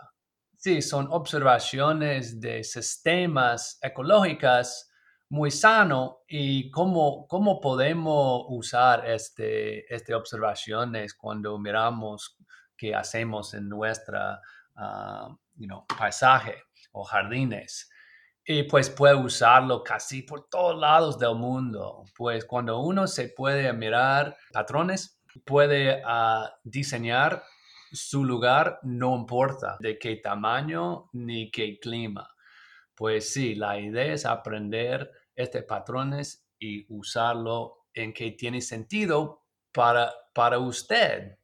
Sí, 0.57 0.81
son 0.81 1.07
observaciones 1.09 2.41
de 2.41 2.65
sistemas 2.65 3.79
ecológicos 3.81 4.91
muy 5.29 5.51
sano 5.51 6.23
y 6.27 6.69
cómo, 6.71 7.27
cómo 7.29 7.61
podemos 7.61 8.43
usar 8.49 9.09
este, 9.09 9.85
este 9.95 10.13
observaciones 10.13 11.13
cuando 11.13 11.57
miramos 11.57 12.35
qué 12.75 12.93
hacemos 12.93 13.53
en 13.53 13.69
nuestra 13.69 14.41
uh, 14.75 15.33
paisaje 15.97 16.61
o 16.91 17.05
jardines. 17.05 17.89
Y 18.43 18.63
pues 18.63 18.89
puede 18.89 19.15
usarlo 19.15 19.81
casi 19.81 20.23
por 20.23 20.49
todos 20.49 20.77
lados 20.77 21.17
del 21.19 21.35
mundo. 21.35 22.03
Pues 22.17 22.43
cuando 22.43 22.81
uno 22.81 23.07
se 23.07 23.29
puede 23.29 23.71
mirar 23.71 24.35
patrones, 24.51 25.14
puede 25.43 26.01
uh, 26.03 26.47
diseñar 26.63 27.43
su 27.91 28.23
lugar, 28.23 28.79
no 28.83 29.15
importa 29.15 29.77
de 29.79 29.97
qué 29.97 30.17
tamaño 30.17 31.09
ni 31.13 31.51
qué 31.51 31.79
clima. 31.79 32.29
Pues 32.93 33.31
sí, 33.31 33.55
la 33.55 33.79
idea 33.79 34.13
es 34.13 34.25
aprender 34.25 35.11
este 35.35 35.63
patrones 35.63 36.47
y 36.59 36.85
usarlo 36.89 37.85
en 37.93 38.13
que 38.13 38.31
tiene 38.31 38.61
sentido 38.61 39.43
para, 39.71 40.13
para 40.33 40.59
usted, 40.59 41.37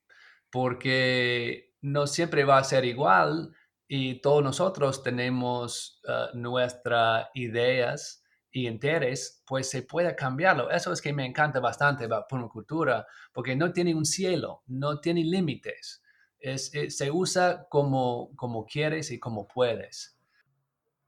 porque 0.49 1.73
no 1.81 2.07
siempre 2.07 2.43
va 2.43 2.57
a 2.57 2.63
ser 2.63 2.85
igual 2.85 3.53
y 3.87 4.21
todos 4.21 4.43
nosotros 4.43 5.03
tenemos 5.03 6.01
uh, 6.05 6.37
nuestras 6.37 7.27
ideas 7.33 8.20
y 8.51 8.67
interés, 8.67 9.43
pues 9.45 9.69
se 9.69 9.83
puede 9.83 10.15
cambiarlo. 10.15 10.69
Eso 10.69 10.91
es 10.91 11.01
que 11.01 11.13
me 11.13 11.25
encanta 11.25 11.59
bastante 11.59 12.07
la 12.07 12.27
permacultura, 12.27 13.05
porque 13.31 13.55
no 13.55 13.71
tiene 13.71 13.95
un 13.95 14.05
cielo, 14.05 14.63
no 14.67 14.99
tiene 14.99 15.23
límites. 15.23 16.03
Es, 16.39 16.71
se 16.89 17.11
usa 17.11 17.67
como, 17.69 18.35
como 18.35 18.65
quieres 18.65 19.11
y 19.11 19.19
como 19.19 19.47
puedes. 19.47 20.17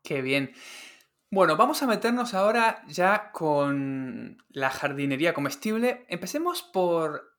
Qué 0.04 0.22
bien. 0.22 0.54
Bueno, 1.32 1.58
vamos 1.58 1.82
a 1.82 1.88
meternos 1.88 2.36
ahora 2.36 2.84
ya 2.88 3.32
con 3.32 4.38
la 4.50 4.70
jardinería 4.70 5.34
comestible. 5.34 6.06
Empecemos 6.08 6.62
por 6.62 7.34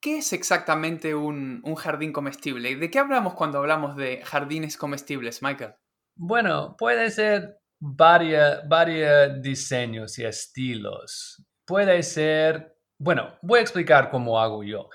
qué 0.00 0.18
es 0.18 0.32
exactamente 0.32 1.14
un, 1.14 1.62
jardín 1.76 2.12
comestible. 2.12 2.76
¿De 2.76 2.90
qué 2.90 2.98
hablamos 2.98 3.34
cuando 3.34 3.58
hablamos 3.58 3.96
de 3.96 4.22
jardines 4.22 4.76
comestibles, 4.76 5.42
Michael? 5.42 5.74
Bueno, 6.14 6.76
puede 6.76 7.10
ser 7.10 7.57
varios, 7.80 8.66
varios 8.68 9.40
diseños 9.42 10.18
y 10.18 10.24
estilos. 10.24 11.42
Puede 11.64 12.02
ser, 12.02 12.76
bueno, 12.98 13.38
voy 13.42 13.58
a 13.58 13.62
explicar 13.62 14.10
cómo 14.10 14.40
hago 14.40 14.62
yo. 14.62 14.88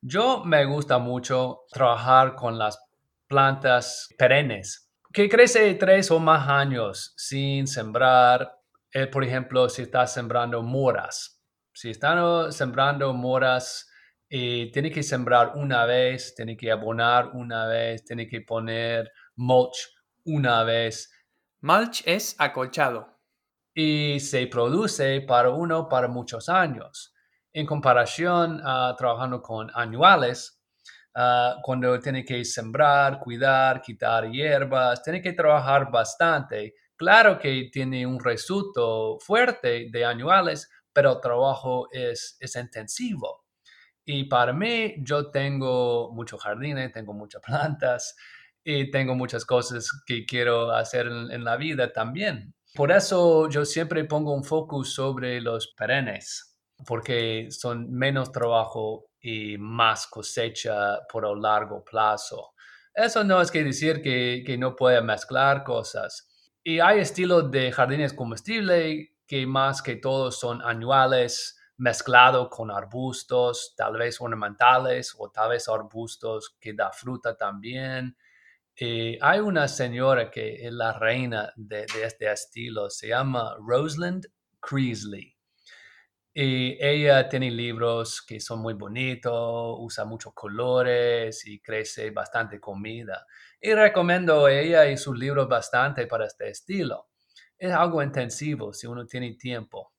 Yo 0.00 0.44
me 0.44 0.64
gusta 0.64 0.98
mucho 0.98 1.62
trabajar 1.72 2.34
con 2.34 2.58
las 2.58 2.78
plantas 3.26 4.08
perennes 4.16 4.88
que 5.12 5.28
crece 5.28 5.74
tres 5.74 6.10
o 6.10 6.18
más 6.18 6.48
años 6.48 7.14
sin 7.16 7.66
sembrar, 7.66 8.56
eh, 8.92 9.06
por 9.06 9.24
ejemplo, 9.24 9.68
si 9.68 9.82
estás 9.82 10.12
sembrando 10.12 10.62
moras. 10.62 11.42
Si 11.72 11.90
están 11.90 12.52
sembrando 12.52 13.12
moras, 13.14 13.90
eh, 14.28 14.70
tiene 14.72 14.90
que 14.90 15.02
sembrar 15.02 15.52
una 15.54 15.86
vez, 15.86 16.34
tiene 16.34 16.56
que 16.56 16.70
abonar 16.70 17.30
una 17.34 17.66
vez, 17.66 18.04
tiene 18.04 18.26
que 18.26 18.42
poner 18.42 19.10
mulch 19.36 19.88
una 20.24 20.62
vez. 20.64 21.10
Mulch 21.60 22.02
es 22.06 22.34
acolchado. 22.38 23.18
Y 23.74 24.20
se 24.20 24.46
produce 24.46 25.20
para 25.22 25.50
uno 25.50 25.88
para 25.88 26.08
muchos 26.08 26.48
años. 26.48 27.14
En 27.52 27.66
comparación 27.66 28.60
a 28.64 28.94
trabajando 28.96 29.40
con 29.40 29.70
anuales, 29.74 30.58
Ah, 31.20 31.56
cuando 31.64 31.98
tiene 31.98 32.24
que 32.24 32.44
sembrar, 32.44 33.18
cuidar, 33.18 33.82
quitar 33.82 34.30
hierbas, 34.30 35.02
tiene 35.02 35.20
que 35.20 35.32
trabajar 35.32 35.90
bastante. 35.90 36.74
Claro 36.94 37.36
que 37.40 37.68
tiene 37.72 38.06
un 38.06 38.20
resultado 38.20 39.18
fuerte 39.18 39.88
de 39.90 40.04
anuales, 40.04 40.70
pero 40.92 41.14
el 41.14 41.20
trabajo 41.20 41.88
es, 41.90 42.36
es 42.38 42.54
intensivo. 42.54 43.46
Y 44.04 44.24
para 44.24 44.52
mí, 44.52 44.94
yo 45.00 45.30
tengo 45.32 46.12
muchos 46.12 46.40
jardines, 46.40 46.92
tengo 46.92 47.14
muchas 47.14 47.42
plantas 47.46 48.14
y 48.70 48.90
tengo 48.90 49.14
muchas 49.14 49.46
cosas 49.46 49.90
que 50.04 50.26
quiero 50.26 50.72
hacer 50.72 51.06
en, 51.06 51.30
en 51.30 51.42
la 51.42 51.56
vida 51.56 51.90
también. 51.90 52.54
Por 52.74 52.92
eso 52.92 53.48
yo 53.48 53.64
siempre 53.64 54.04
pongo 54.04 54.34
un 54.34 54.44
focus 54.44 54.92
sobre 54.92 55.40
los 55.40 55.68
perennes, 55.68 56.54
porque 56.86 57.48
son 57.50 57.90
menos 57.90 58.30
trabajo 58.30 59.06
y 59.22 59.56
más 59.56 60.06
cosecha 60.06 60.98
por 61.10 61.24
a 61.24 61.34
largo 61.34 61.82
plazo. 61.82 62.52
Eso 62.92 63.24
no 63.24 63.40
es 63.40 63.50
que 63.50 63.64
decir 63.64 64.02
que, 64.02 64.42
que 64.44 64.58
no 64.58 64.76
puede 64.76 65.00
mezclar 65.00 65.64
cosas. 65.64 66.28
Y 66.62 66.80
hay 66.80 66.98
estilos 66.98 67.50
de 67.50 67.72
jardines 67.72 68.12
comestibles 68.12 69.08
que 69.26 69.46
más 69.46 69.80
que 69.80 69.96
todos 69.96 70.38
son 70.38 70.60
anuales, 70.60 71.58
mezclado 71.78 72.50
con 72.50 72.70
arbustos, 72.70 73.72
tal 73.78 73.96
vez 73.96 74.20
ornamentales 74.20 75.14
o 75.16 75.30
tal 75.30 75.50
vez 75.50 75.70
arbustos 75.70 76.54
que 76.60 76.74
da 76.74 76.92
fruta 76.92 77.34
también. 77.34 78.14
Y 78.80 79.18
hay 79.20 79.40
una 79.40 79.66
señora 79.66 80.30
que 80.30 80.64
es 80.64 80.72
la 80.72 80.96
reina 80.96 81.52
de, 81.56 81.84
este 82.00 82.30
estilo, 82.30 82.88
se 82.88 83.08
llama 83.08 83.56
Rosalind 83.58 84.24
Creasley. 84.60 85.36
Y 86.32 86.78
ella 86.80 87.28
tiene 87.28 87.50
libros 87.50 88.22
que 88.22 88.38
son 88.38 88.60
muy 88.60 88.74
bonitos, 88.74 89.76
usa 89.80 90.04
muchos 90.04 90.32
colores 90.32 91.44
y 91.44 91.58
crece 91.60 92.12
bastante 92.12 92.60
comida. 92.60 93.26
Y 93.60 93.74
recomiendo 93.74 94.46
ella 94.46 94.86
y 94.86 94.96
sus 94.96 95.18
libros 95.18 95.48
bastante 95.48 96.06
para 96.06 96.26
este 96.26 96.48
estilo. 96.48 97.08
Es 97.58 97.72
algo 97.72 98.00
intensivo 98.00 98.72
si 98.72 98.86
uno 98.86 99.04
tiene 99.06 99.34
tiempo. 99.34 99.92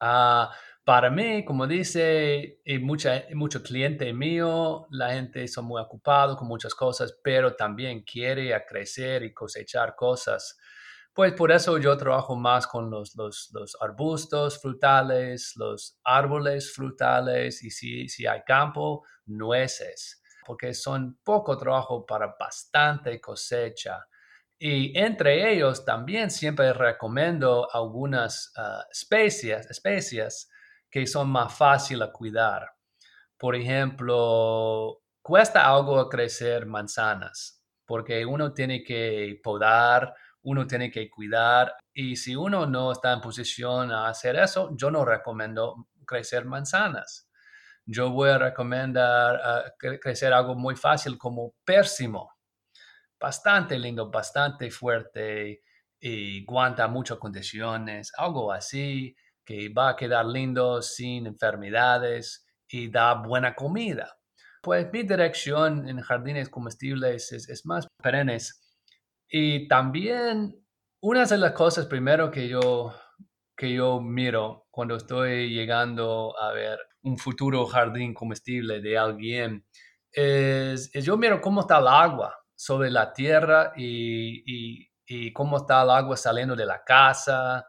Ah, 0.00 0.50
para 0.84 1.10
mí, 1.10 1.44
como 1.46 1.66
dice, 1.66 2.60
y 2.62 2.78
mucha, 2.78 3.24
mucho 3.32 3.62
cliente 3.62 4.12
mío, 4.12 4.86
la 4.90 5.14
gente 5.14 5.48
son 5.48 5.64
muy 5.64 5.80
ocupados 5.80 6.36
con 6.36 6.46
muchas 6.46 6.74
cosas, 6.74 7.18
pero 7.22 7.56
también 7.56 8.02
quiere 8.02 8.54
crecer 8.66 9.22
y 9.22 9.32
cosechar 9.32 9.96
cosas. 9.96 10.58
Pues 11.14 11.32
por 11.32 11.52
eso 11.52 11.78
yo 11.78 11.96
trabajo 11.96 12.36
más 12.36 12.66
con 12.66 12.90
los, 12.90 13.16
los, 13.16 13.50
los 13.54 13.76
arbustos 13.80 14.60
frutales, 14.60 15.54
los 15.56 15.98
árboles 16.04 16.74
frutales 16.74 17.62
y 17.62 17.70
si, 17.70 18.08
si 18.08 18.26
hay 18.26 18.42
campo, 18.42 19.04
nueces, 19.24 20.22
porque 20.44 20.74
son 20.74 21.18
poco 21.24 21.56
trabajo 21.56 22.04
para 22.04 22.34
bastante 22.38 23.20
cosecha. 23.22 24.06
Y 24.58 24.98
entre 24.98 25.50
ellos 25.50 25.84
también 25.84 26.30
siempre 26.30 26.74
recomiendo 26.74 27.68
algunas 27.72 28.52
uh, 28.58 28.82
especies, 28.90 29.70
especies 29.70 30.50
que 30.94 31.08
son 31.08 31.28
más 31.28 31.52
fáciles 31.52 32.06
a 32.08 32.12
cuidar. 32.12 32.70
Por 33.36 33.56
ejemplo, 33.56 35.02
cuesta 35.20 35.66
algo 35.66 36.08
crecer 36.08 36.66
manzanas 36.66 37.60
porque 37.84 38.24
uno 38.24 38.54
tiene 38.54 38.84
que 38.84 39.40
podar, 39.42 40.14
uno 40.42 40.68
tiene 40.68 40.92
que 40.92 41.10
cuidar 41.10 41.74
y 41.92 42.14
si 42.14 42.36
uno 42.36 42.66
no 42.66 42.92
está 42.92 43.12
en 43.12 43.20
posición 43.20 43.90
a 43.90 44.06
hacer 44.06 44.36
eso, 44.36 44.70
yo 44.76 44.88
no 44.92 45.04
recomiendo 45.04 45.88
crecer 46.06 46.44
manzanas. 46.44 47.28
Yo 47.84 48.10
voy 48.10 48.30
a 48.30 48.38
recomendar 48.38 49.40
uh, 49.66 49.98
crecer 50.00 50.32
algo 50.32 50.54
muy 50.54 50.76
fácil 50.76 51.18
como 51.18 51.54
pérsimo. 51.64 52.34
Bastante 53.18 53.80
lindo, 53.80 54.12
bastante 54.12 54.70
fuerte 54.70 55.60
y 55.98 56.44
aguanta 56.44 56.86
muchas 56.86 57.18
condiciones, 57.18 58.12
algo 58.16 58.52
así 58.52 59.16
que 59.44 59.68
va 59.68 59.90
a 59.90 59.96
quedar 59.96 60.26
lindo 60.26 60.80
sin 60.82 61.26
enfermedades 61.26 62.46
y 62.68 62.90
da 62.90 63.14
buena 63.14 63.54
comida. 63.54 64.16
Pues 64.62 64.90
mi 64.92 65.02
dirección 65.02 65.88
en 65.88 66.00
jardines 66.00 66.48
comestibles 66.48 67.32
es, 67.32 67.48
es 67.48 67.66
más 67.66 67.86
perennes 68.02 68.64
y 69.28 69.66
también 69.68 70.64
una 71.00 71.24
de 71.24 71.38
las 71.38 71.52
cosas 71.52 71.86
primero 71.86 72.30
que 72.30 72.48
yo, 72.48 72.94
que 73.56 73.74
yo 73.74 74.00
miro 74.00 74.66
cuando 74.70 74.96
estoy 74.96 75.50
llegando 75.50 76.34
a 76.38 76.52
ver 76.52 76.78
un 77.02 77.18
futuro 77.18 77.66
jardín 77.66 78.14
comestible 78.14 78.80
de 78.80 78.96
alguien 78.96 79.66
es, 80.10 80.92
yo 80.92 81.16
miro 81.16 81.40
cómo 81.40 81.62
está 81.62 81.78
el 81.78 81.88
agua 81.88 82.34
sobre 82.54 82.90
la 82.90 83.12
tierra 83.12 83.72
y, 83.76 84.86
y, 85.06 85.32
cómo 85.32 85.56
está 85.56 85.82
el 85.82 85.90
agua 85.90 86.16
saliendo 86.16 86.54
de 86.54 86.66
la 86.66 86.82
casa 86.84 87.66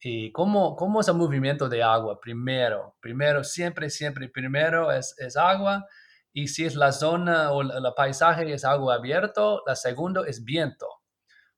y 0.00 0.30
cómo, 0.32 0.76
cómo 0.76 1.00
es 1.00 1.08
el 1.08 1.14
movimiento 1.14 1.68
de 1.68 1.82
agua 1.82 2.20
primero. 2.20 2.96
Primero, 3.00 3.44
siempre, 3.44 3.90
siempre, 3.90 4.28
primero 4.28 4.92
es, 4.92 5.14
es 5.18 5.36
agua 5.36 5.86
y 6.32 6.48
si 6.48 6.64
es 6.66 6.74
la 6.74 6.92
zona 6.92 7.52
o 7.52 7.62
el 7.62 7.94
paisaje 7.96 8.52
es 8.52 8.64
agua 8.64 8.96
abierto, 8.96 9.62
la 9.66 9.74
segundo 9.74 10.24
es 10.24 10.44
viento. 10.44 10.86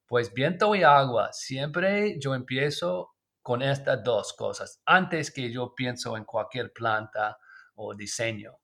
Pues 0.07 0.33
viento 0.33 0.75
y 0.75 0.85
agua, 0.85 1.33
siempre 1.33 2.19
yo 2.21 2.35
empiezo 2.35 3.11
con 3.43 3.63
estas 3.63 4.03
dos 4.05 4.35
cosas 4.35 4.81
antes 4.87 5.31
que 5.31 5.51
yo 5.53 5.75
pienso 5.75 6.17
en 6.17 6.25
cualquier 6.25 6.73
planta 6.73 7.39
o 7.75 7.95
diseño. 7.95 8.59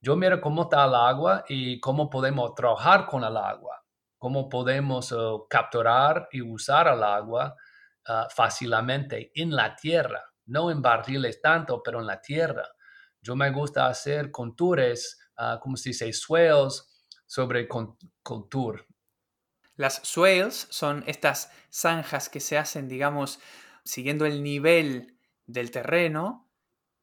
Yo 0.00 0.16
miro 0.16 0.40
cómo 0.40 0.64
está 0.64 0.84
el 0.84 0.94
agua 0.94 1.44
y 1.48 1.80
cómo 1.80 2.10
podemos 2.10 2.54
trabajar 2.54 3.06
con 3.06 3.24
el 3.24 3.36
agua, 3.36 3.82
cómo 4.18 4.48
podemos 4.48 5.10
uh, 5.12 5.46
capturar 5.48 6.28
y 6.30 6.42
usar 6.42 6.88
el 6.88 7.02
agua 7.02 7.56
uh, 8.08 8.28
fácilmente 8.34 9.32
en 9.34 9.54
la 9.54 9.74
tierra, 9.76 10.22
no 10.46 10.70
en 10.70 10.82
barriles 10.82 11.40
tanto, 11.40 11.82
pero 11.82 12.00
en 12.00 12.06
la 12.06 12.20
tierra. 12.20 12.66
Yo 13.20 13.36
me 13.36 13.50
gusta 13.50 13.86
hacer 13.86 14.30
contures, 14.30 15.18
uh, 15.38 15.58
como 15.60 15.76
se 15.76 15.90
dice, 15.90 16.12
swales 16.12 16.90
sobre 17.26 17.66
contour. 18.22 18.86
Las 19.76 19.94
swales 20.04 20.68
son 20.70 21.02
estas 21.06 21.50
zanjas 21.72 22.28
que 22.28 22.40
se 22.40 22.58
hacen, 22.58 22.86
digamos, 22.86 23.40
siguiendo 23.84 24.24
el 24.24 24.42
nivel 24.42 25.18
del 25.46 25.70
terreno, 25.70 26.48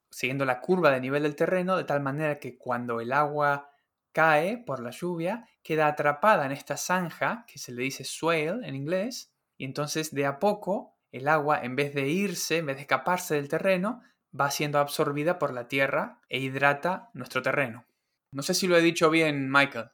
siguiendo 0.10 0.46
la 0.46 0.62
curva 0.62 0.92
de 0.92 1.02
nivel 1.02 1.24
del 1.24 1.36
terreno, 1.36 1.76
de 1.76 1.84
tal 1.84 2.02
manera 2.02 2.40
que 2.40 2.58
cuando 2.58 3.02
el 3.02 3.12
agua 3.12 3.72
cae 4.14 4.58
por 4.58 4.82
la 4.82 4.92
lluvia, 4.92 5.48
queda 5.64 5.88
atrapada 5.88 6.46
en 6.46 6.52
esta 6.52 6.78
zanja, 6.78 7.46
que 7.48 7.60
se 7.60 7.72
le 7.72 7.84
dice 7.84 8.04
swale 8.04 8.68
en 8.68 8.76
inglés, 8.76 9.34
y 9.62 9.66
entonces 9.66 10.12
de 10.12 10.26
a 10.26 10.40
poco 10.40 10.98
el 11.12 11.28
agua, 11.28 11.62
en 11.62 11.76
vez 11.76 11.94
de 11.94 12.08
irse, 12.08 12.58
en 12.58 12.66
vez 12.66 12.78
de 12.78 12.82
escaparse 12.82 13.36
del 13.36 13.48
terreno, 13.48 14.02
va 14.38 14.50
siendo 14.50 14.80
absorbida 14.80 15.38
por 15.38 15.54
la 15.54 15.68
tierra 15.68 16.20
e 16.30 16.40
hidrata 16.40 17.12
nuestro 17.14 17.44
terreno. 17.44 17.86
No 18.34 18.42
sé 18.42 18.56
si 18.56 18.66
lo 18.66 18.76
he 18.76 18.82
dicho 18.82 19.12
bien, 19.12 19.52
Michael. 19.52 19.92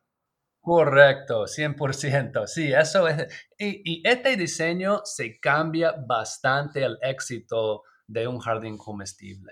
Correcto, 0.61 1.47
100%. 1.47 2.47
Sí, 2.47 2.71
eso 2.71 3.09
es. 3.09 3.27
Y, 3.57 4.01
este 4.07 4.37
diseño 4.37 5.01
se 5.03 5.37
cambia 5.37 5.95
bastante 6.07 6.85
el 6.85 6.97
éxito 7.01 7.83
de 8.07 8.25
un 8.25 8.39
jardín 8.39 8.77
comestible. 8.77 9.51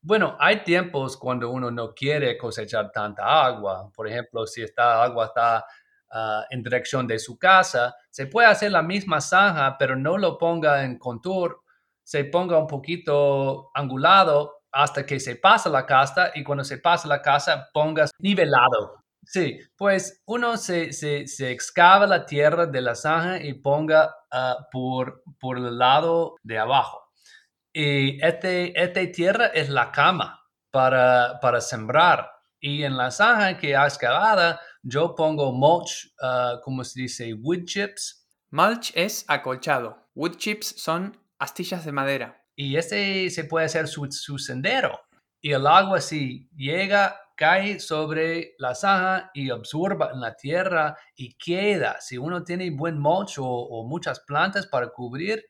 Bueno, 0.00 0.36
hay 0.40 0.64
tiempos 0.64 1.16
cuando 1.16 1.50
uno 1.50 1.70
no 1.70 1.94
quiere 1.94 2.36
cosechar 2.36 2.90
tanta 2.90 3.44
agua. 3.44 3.92
Por 3.94 4.08
ejemplo, 4.08 4.44
si 4.44 4.62
esta 4.62 5.04
agua 5.04 5.26
está 5.26 5.64
ah, 6.12 6.44
en 6.50 6.62
dirección 6.62 7.06
de 7.06 7.18
su 7.18 7.38
casa, 7.38 7.94
se 8.10 8.26
puede 8.26 8.48
hacer 8.48 8.72
la 8.72 8.82
misma 8.82 9.20
zanja, 9.20 9.76
pero 9.78 9.96
no 9.96 10.18
lo 10.18 10.38
ponga 10.38 10.84
en 10.84 10.98
contour, 10.98 11.62
se 12.04 12.24
ponga 12.24 12.58
un 12.58 12.66
poquito 12.66 13.70
angulado 13.74 14.62
hasta 14.72 15.04
que 15.04 15.20
se 15.20 15.36
pasa 15.36 15.68
la 15.68 15.86
casa 15.86 16.30
y 16.34 16.42
cuando 16.44 16.64
se 16.64 16.78
pasa 16.78 17.08
la 17.08 17.20
casa 17.20 17.68
pongas 17.72 18.10
nivelado 18.18 19.02
Sí, 19.24 19.60
pues 19.76 20.20
uno 20.26 20.56
se, 20.56 20.92
se, 20.92 21.50
excava 21.50 22.06
la 22.06 22.26
tierra 22.26 22.66
de 22.66 22.80
la 22.80 22.94
zanja 22.94 23.42
y 23.42 23.54
ponga 23.54 24.14
ah, 24.32 24.66
por, 24.72 25.22
por 25.38 25.58
el 25.58 25.78
lado 25.78 26.36
de 26.42 26.58
abajo. 26.58 27.08
Y 27.72 28.22
este, 28.24 28.80
esta 28.80 29.00
tierra 29.12 29.46
es 29.46 29.68
la 29.68 29.92
cama 29.92 30.42
para, 30.70 31.38
para 31.40 31.60
sembrar. 31.60 32.30
Y 32.60 32.84
en 32.84 32.96
la 32.96 33.10
zanja 33.10 33.58
que 33.58 33.76
ha 33.76 33.86
excavada, 33.86 34.60
yo 34.82 35.14
pongo 35.14 35.52
mulch, 35.52 36.12
uh, 36.22 36.60
como 36.62 36.84
se 36.84 37.00
dice, 37.02 37.34
wood 37.34 37.64
chips. 37.64 38.26
Mulch 38.50 38.92
es 38.94 39.24
acolchado. 39.28 39.96
Wood 40.14 40.36
chips 40.36 40.74
son 40.76 41.16
astillas 41.38 41.84
de 41.84 41.92
madera. 41.92 42.44
Y 42.54 42.76
ese 42.76 43.30
se 43.30 43.44
puede 43.44 43.66
hacer 43.66 43.88
su, 43.88 44.06
su 44.10 44.38
sendero. 44.38 45.00
Y 45.40 45.52
el 45.52 45.66
agua 45.66 46.00
si 46.00 46.48
llega 46.54 47.16
cae 47.36 47.80
sobre 47.80 48.54
la 48.58 48.74
zanja 48.74 49.30
y 49.34 49.50
absorba 49.50 50.10
en 50.12 50.20
la 50.20 50.36
tierra 50.36 50.96
y 51.16 51.34
queda. 51.34 52.00
Si 52.00 52.16
uno 52.18 52.44
tiene 52.44 52.70
buen 52.70 52.98
mulch 52.98 53.38
o, 53.38 53.84
muchas 53.84 54.20
plantas 54.20 54.66
para 54.66 54.88
cubrir, 54.88 55.44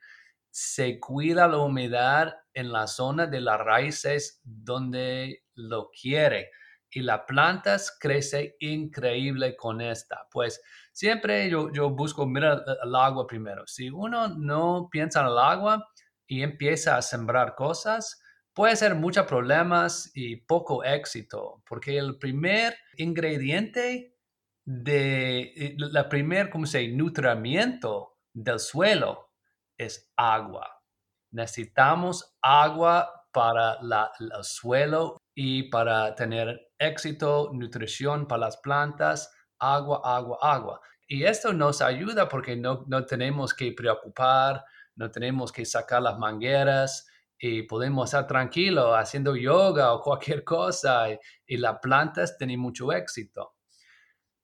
se 0.51 0.99
cuida 0.99 1.49
la 1.49 1.59
humedad 1.59 2.35
en 2.55 2.73
la 2.73 2.87
zona 2.87 3.27
de 3.27 3.41
las 3.41 3.59
raíces 3.59 4.41
donde 4.43 5.45
lo 5.55 5.91
quiere. 5.91 6.51
Y 6.95 7.01
las 7.01 7.23
plantas 7.27 7.97
crecen 7.99 8.53
increíble 8.61 9.57
con 9.57 9.81
esta. 9.81 10.29
Pues 10.31 10.63
siempre 10.93 11.49
yo, 11.49 11.73
yo 11.73 11.91
busco 11.91 12.27
mirar 12.27 12.63
el 12.85 12.95
agua 12.95 13.27
primero. 13.27 13.67
Si 13.67 13.89
uno 13.89 14.29
no 14.29 14.89
piensa 14.91 15.21
en 15.21 15.27
el 15.29 15.39
agua 15.39 15.89
y 16.27 16.43
empieza 16.43 16.97
a 16.97 17.03
sembrar 17.03 17.55
cosas, 17.55 18.23
puede 18.53 18.77
ser 18.77 18.95
muchos 18.95 19.27
problemas 19.27 20.11
y 20.15 20.37
poco 20.37 20.85
éxito, 20.85 21.63
porque 21.67 21.97
el 21.97 22.19
primer 22.19 22.77
ingrediente 22.97 24.17
de 24.65 25.41
eh, 25.41 25.75
la 25.77 26.09
primer, 26.09 26.51
¿cómo 26.51 26.67
se 26.67 26.79
dice? 26.79 26.97
Nutrimiento 26.97 28.19
del 28.33 28.61
suelo 28.61 29.33
es 29.77 30.13
agua. 30.17 30.83
Necesitamos 31.31 32.37
agua 32.43 33.22
para 33.33 33.79
el 34.21 34.45
suelo 34.45 35.17
y 35.35 35.65
para 35.65 36.15
tener 36.15 36.73
éxito, 36.79 37.51
nutrición 37.53 38.27
para 38.27 38.41
las 38.47 38.59
plantas, 38.59 39.33
agua, 39.59 40.01
agua, 40.05 40.39
agua. 40.43 40.81
Y 41.09 41.25
esto 41.25 41.53
nos 41.53 41.83
ayuda 41.83 42.29
porque 42.29 42.57
no, 42.57 42.85
no 42.87 43.05
tenemos 43.05 43.55
que 43.55 43.73
preocupar, 43.73 44.65
no 44.97 45.11
tenemos 45.11 45.51
que 45.53 45.65
sacar 45.65 46.03
las 46.03 46.19
mangueras, 46.19 47.07
y 47.45 47.65
podemos 47.65 48.05
estar 48.05 48.25
tranquilos 48.29 48.95
haciendo 48.95 49.35
yoga 49.35 49.93
o 49.93 50.01
cualquier 50.01 50.45
cosa 50.45 51.09
y, 51.11 51.57
las 51.57 51.81
plantas 51.81 52.39
tienen 52.39 52.61
mucho 52.61 52.93
éxito. 52.93 53.57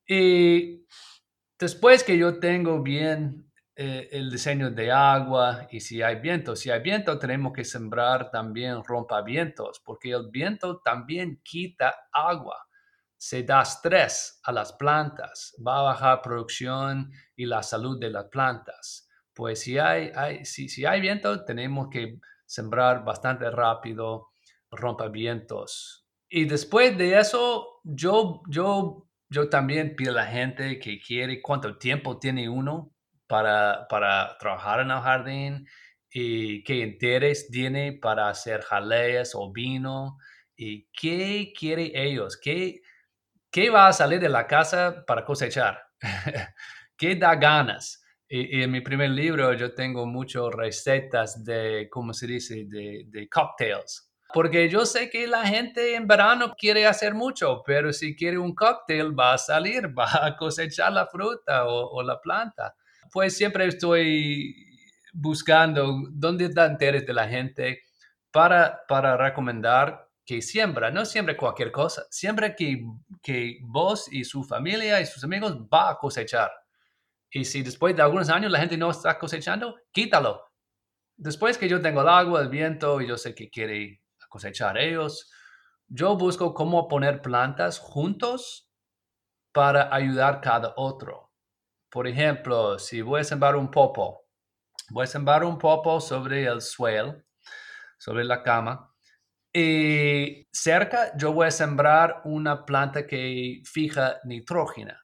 Y 0.05 0.85
después 1.59 2.03
que 2.03 2.19
yo 2.19 2.41
tengo 2.41 2.83
bien 2.83 3.48
eh, 3.81 4.09
el 4.11 4.29
diseño 4.29 4.73
de 4.73 4.91
agua 4.91 5.69
y 5.71 5.79
si 5.79 6.03
hay 6.03 6.17
viento, 6.17 6.57
si 6.57 6.69
hay 6.69 6.81
viento 6.81 7.17
tenemos 7.17 7.53
que 7.53 7.65
sembrar 7.65 8.29
también 8.29 8.83
rompavientos 8.83 9.81
porque 9.85 10.11
el 10.11 10.31
viento 10.33 10.81
también 10.81 11.41
quita 11.45 11.95
agua. 12.13 12.57
Se 13.17 13.45
da 13.45 13.63
estrés 13.63 14.41
a 14.43 14.51
las 14.51 14.73
plantas, 14.73 15.55
va 15.65 15.79
a 15.79 15.83
bajar 15.83 16.23
producción 16.23 17.13
y 17.37 17.47
la 17.47 17.63
salud 17.63 18.01
de 18.01 18.11
las 18.11 18.25
plantas. 18.25 19.09
Pues 19.33 19.61
si 19.61 19.79
hay, 19.79 20.11
si, 20.45 20.69
si 20.69 20.85
hay 20.85 21.01
viento 21.01 21.45
tenemos 21.45 21.87
que 21.89 22.19
sembrar 22.47 23.05
bastante 23.05 23.49
rápido 23.49 24.31
rompevientos. 24.73 26.05
Y 26.29 26.47
después 26.47 26.99
de 26.99 27.17
eso, 27.17 27.81
yo, 27.85 28.43
yo, 28.49 29.07
yo 29.31 29.49
también 29.49 29.95
pido 29.95 30.11
a 30.11 30.17
la 30.17 30.27
gente 30.27 30.81
que 30.81 30.99
quiere 30.99 31.41
cuánto 31.41 31.79
tiempo 31.79 32.19
tiene 32.19 32.49
uno 32.49 32.93
para, 33.29 33.87
para 33.89 34.37
trabajar 34.39 34.81
en 34.81 34.91
el 34.91 35.01
jardín 35.01 35.69
y 36.11 36.65
qué 36.65 36.77
interés 36.77 37.49
tiene 37.51 37.93
para 37.93 38.29
hacer 38.29 38.63
jaleas 38.63 39.35
o 39.35 39.53
vino 39.53 40.19
y 40.57 40.89
qué 40.93 41.53
quiere 41.57 41.93
ellos, 41.95 42.39
qué, 42.43 42.81
qué 43.51 43.71
va 43.71 43.89
a 43.89 43.93
salir 43.93 44.19
de 44.19 44.29
la 44.29 44.47
casa 44.47 45.05
para 45.07 45.25
cosechar, 45.25 45.81
qué 46.97 47.15
da 47.15 47.35
ganas. 47.37 48.03
Y, 48.29 48.63
en 48.63 48.71
mi 48.71 48.81
primer 48.81 49.11
libro 49.11 49.53
yo 49.55 49.75
tengo 49.75 50.05
muchas 50.07 50.45
recetas 50.53 51.45
de, 51.45 51.89
¿cómo 51.91 52.13
se 52.13 52.27
dice?, 52.27 52.65
de, 52.67 53.05
de 53.07 53.29
cocktails. 53.29 54.11
Porque 54.35 54.69
yo 54.69 54.85
sé 54.85 55.09
que 55.09 55.27
la 55.27 55.47
gente 55.47 55.95
en 55.95 56.07
verano 56.07 56.55
quiere 56.55 56.87
hacer 56.87 57.15
mucho, 57.15 57.63
pero 57.65 57.93
si 57.95 58.15
quiere 58.15 58.37
un 58.37 58.55
cóctel 58.55 59.19
va 59.19 59.35
a 59.35 59.39
salir, 59.39 59.87
va 59.99 60.27
a 60.27 60.37
cosechar 60.37 60.93
la 60.93 61.07
fruta 61.07 61.67
o, 61.67 61.91
o 61.91 62.03
la 62.03 62.21
planta. 62.21 62.75
Pues 63.13 63.37
siempre 63.37 63.67
estoy 63.67 64.55
buscando 65.13 66.05
dónde 66.11 66.47
está 66.47 66.67
interés 66.67 67.07
de 67.07 67.13
la 67.13 67.29
gente 67.29 67.83
para, 68.31 68.81
para 68.87 69.17
recomendar 69.17 70.09
que 70.25 70.43
siembra, 70.43 70.91
no 70.91 71.07
siempre 71.07 71.37
cualquier 71.37 71.73
cosa, 71.73 72.05
siempre 72.11 72.55
que, 72.55 72.85
que 73.23 73.59
vos 73.63 74.13
y 74.13 74.25
su 74.25 74.45
familia 74.45 75.01
y 75.01 75.07
sus 75.07 75.25
amigos 75.25 75.57
va 75.73 75.91
a 75.91 75.97
cosechar. 75.97 76.51
Y 77.31 77.45
si 77.45 77.63
después 77.63 77.97
de 77.97 78.03
algunos 78.03 78.29
años 78.29 78.51
la 78.51 78.61
gente 78.61 78.77
no 78.77 78.91
está 78.91 79.19
cosechando, 79.19 79.77
quítalo. 79.91 80.43
Después 81.17 81.57
que 81.57 81.69
yo 81.69 81.81
tengo 81.81 82.03
el 82.03 82.09
agua, 82.09 82.43
el 82.43 82.49
viento 82.49 83.01
y 83.01 83.09
yo 83.09 83.17
sé 83.17 83.35
que 83.35 83.49
quiere 83.49 84.03
cosechar 84.29 84.77
ellos, 84.77 85.31
yo 85.89 86.17
busco 86.17 86.53
cómo 86.53 86.89
poner 86.89 87.23
plantas 87.23 87.79
juntos 87.79 88.71
para 89.53 89.95
ayudar 89.95 90.41
cada 90.43 90.75
otro. 90.77 91.28
Por 91.91 92.07
ejemplo, 92.07 92.79
si 92.79 93.01
voy 93.01 93.23
a 93.23 93.25
sembrar 93.25 93.57
un 93.57 93.71
popo, 93.71 94.27
voy 94.91 95.05
a 95.05 95.07
sembrar 95.07 95.45
un 95.45 95.59
popo 95.59 96.01
sobre 96.01 96.45
el 96.45 96.61
suelo, 96.61 97.17
sobre 97.99 98.25
la 98.25 98.43
cama, 98.43 98.95
y 99.53 100.47
cerca 100.53 101.17
yo 101.17 101.33
voy 101.33 101.47
a 101.47 101.51
sembrar 101.51 102.21
una 102.25 102.65
planta 102.65 103.07
que 103.07 103.63
fija 103.65 104.19
nitrógeno 104.25 104.95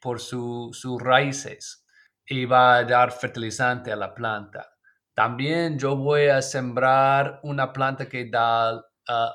por 0.00 0.20
sus 0.20 1.02
raíces 1.02 1.84
y 2.24 2.46
va 2.46 2.76
a 2.76 2.84
dar 2.84 3.12
fertilizante 3.12 3.92
a 3.92 3.96
la 3.96 4.14
planta. 4.14 4.66
También 5.14 5.78
yo 5.78 5.96
voy 5.96 6.28
a 6.28 6.40
sembrar 6.40 7.40
una 7.42 7.72
planta 7.72 8.08
que 8.08 8.30
da 8.30 8.74
uh, 8.74 8.82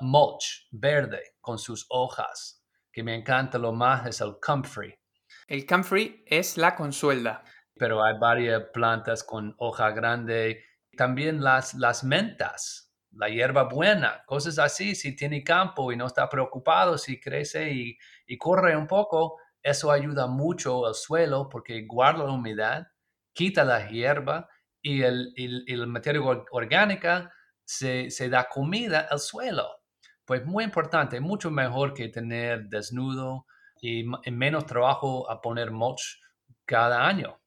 mulch 0.02 0.68
verde 0.72 1.36
con 1.40 1.60
sus 1.60 1.86
hojas, 1.90 2.64
que 2.92 3.04
me 3.04 3.14
encanta 3.14 3.60
lo 3.60 3.72
más 3.72 4.08
es 4.08 4.22
el 4.22 4.38
comfrey. 4.42 4.98
El 5.48 5.66
comfrey 5.66 6.24
es 6.26 6.58
la 6.58 6.76
consuelda. 6.76 7.44
Pero 7.76 8.04
hay 8.04 8.18
varias 8.20 8.64
plantas 8.74 9.24
con 9.24 9.54
hoja 9.58 9.92
grande. 9.92 10.64
También 10.98 11.44
las, 11.44 11.74
las 11.74 12.04
mentas, 12.04 12.94
la 13.12 13.30
hierba 13.30 13.64
buena, 13.64 14.24
cosas 14.26 14.60
así. 14.60 14.96
Si 14.96 15.16
tiene 15.16 15.44
campo 15.44 15.92
y 15.92 15.98
no 15.98 16.08
está 16.08 16.30
preocupado, 16.30 16.98
si 16.98 17.20
crece 17.20 17.72
y, 17.72 17.98
y 18.28 18.38
corre 18.38 18.78
un 18.78 18.88
poco, 18.88 19.38
eso 19.66 19.92
ayuda 19.92 20.28
mucho 20.28 20.86
al 20.86 20.94
suelo 20.94 21.50
porque 21.50 21.88
guarda 21.88 22.26
la 22.26 22.32
humedad, 22.32 22.88
quita 23.34 23.64
la 23.64 23.90
hierba 23.90 24.48
y 24.80 25.02
el, 25.02 25.34
el, 25.36 25.88
materia 25.88 26.22
orgánica 26.52 27.34
se, 27.64 28.30
da 28.30 28.48
comida 28.48 29.08
al 29.10 29.18
suelo. 29.18 29.68
Pues 30.24 30.46
muy 30.46 30.64
importante, 30.64 31.20
mucho 31.20 31.50
mejor 31.50 31.96
que 31.96 32.10
tener 32.10 32.68
desnudo 32.68 33.48
y, 33.86 34.32
menos 34.32 34.66
trabajo 34.66 35.30
a 35.30 35.42
poner 35.42 35.72
mulch 35.72 36.20
cada 36.66 37.08
año. 37.08 37.40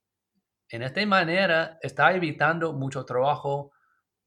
En 0.69 0.83
esta 0.83 1.05
manera 1.07 1.79
está 1.83 2.13
evitando 2.13 2.73
mucho 2.73 3.05
trabajo 3.05 3.73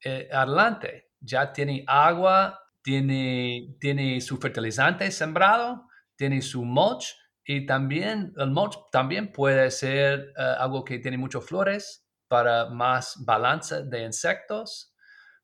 eh, 0.04 0.28
adelante. 0.32 1.12
Ya 1.20 1.54
tiene 1.54 1.84
agua, 1.88 2.60
tiene, 2.82 3.76
tiene 3.80 4.20
su 4.20 4.38
fertilizante 4.38 5.10
sembrado, 5.12 5.88
tiene 6.16 6.42
su 6.42 6.66
mulch 6.66 7.16
y 7.46 7.66
también 7.66 8.34
el 8.38 8.52
mulch 8.52 8.76
también 8.92 9.32
puede 9.32 9.72
ser 9.72 10.34
eh, 10.38 10.56
algo 10.58 10.84
que 10.84 11.00
tiene 11.00 11.18
muchas 11.18 11.46
flores 11.46 12.08
para 12.28 12.70
más 12.70 13.24
balance 13.26 13.84
de 13.84 14.04
insectos. 14.04 14.96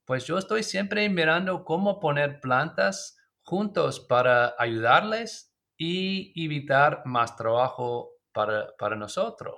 Pues 0.05 0.25
yo 0.25 0.37
estoy 0.37 0.63
siempre 0.63 1.07
mirando 1.09 1.63
cómo 1.63 1.99
poner 1.99 2.39
plantas 2.39 3.17
juntos 3.43 3.99
para 3.99 4.55
ayudarles 4.57 5.46
y 5.77 6.33
evitar 6.43 7.03
más 7.05 7.35
trabajo 7.35 8.11
para, 8.31 8.75
para 8.77 8.95
nosotros. 8.95 9.55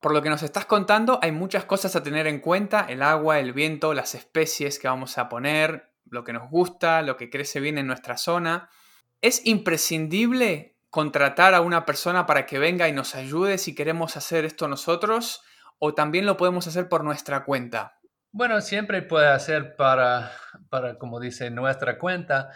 Por 0.00 0.12
lo 0.12 0.22
que 0.22 0.30
nos 0.30 0.42
estás 0.42 0.64
contando, 0.64 1.18
hay 1.22 1.32
muchas 1.32 1.64
cosas 1.64 1.96
a 1.96 2.02
tener 2.02 2.26
en 2.26 2.40
cuenta, 2.40 2.86
el 2.88 3.02
agua, 3.02 3.40
el 3.40 3.52
viento, 3.52 3.94
las 3.94 4.14
especies 4.14 4.78
que 4.78 4.88
vamos 4.88 5.18
a 5.18 5.28
poner, 5.28 5.92
lo 6.04 6.24
que 6.24 6.32
nos 6.32 6.48
gusta, 6.50 7.02
lo 7.02 7.16
que 7.16 7.30
crece 7.30 7.60
bien 7.60 7.78
en 7.78 7.88
nuestra 7.88 8.16
zona. 8.16 8.70
¿Es 9.20 9.44
imprescindible 9.44 10.78
contratar 10.90 11.54
a 11.54 11.60
una 11.60 11.84
persona 11.84 12.26
para 12.26 12.46
que 12.46 12.58
venga 12.58 12.88
y 12.88 12.92
nos 12.92 13.14
ayude 13.14 13.58
si 13.58 13.74
queremos 13.74 14.16
hacer 14.16 14.44
esto 14.44 14.68
nosotros 14.68 15.42
o 15.78 15.94
también 15.94 16.26
lo 16.26 16.36
podemos 16.36 16.66
hacer 16.66 16.88
por 16.88 17.04
nuestra 17.04 17.44
cuenta? 17.44 17.98
Bueno, 18.30 18.60
siempre 18.60 19.02
puede 19.02 19.28
hacer 19.28 19.74
para, 19.74 20.30
para 20.70 20.98
como 20.98 21.18
dice, 21.18 21.50
nuestra 21.50 21.98
cuenta 21.98 22.50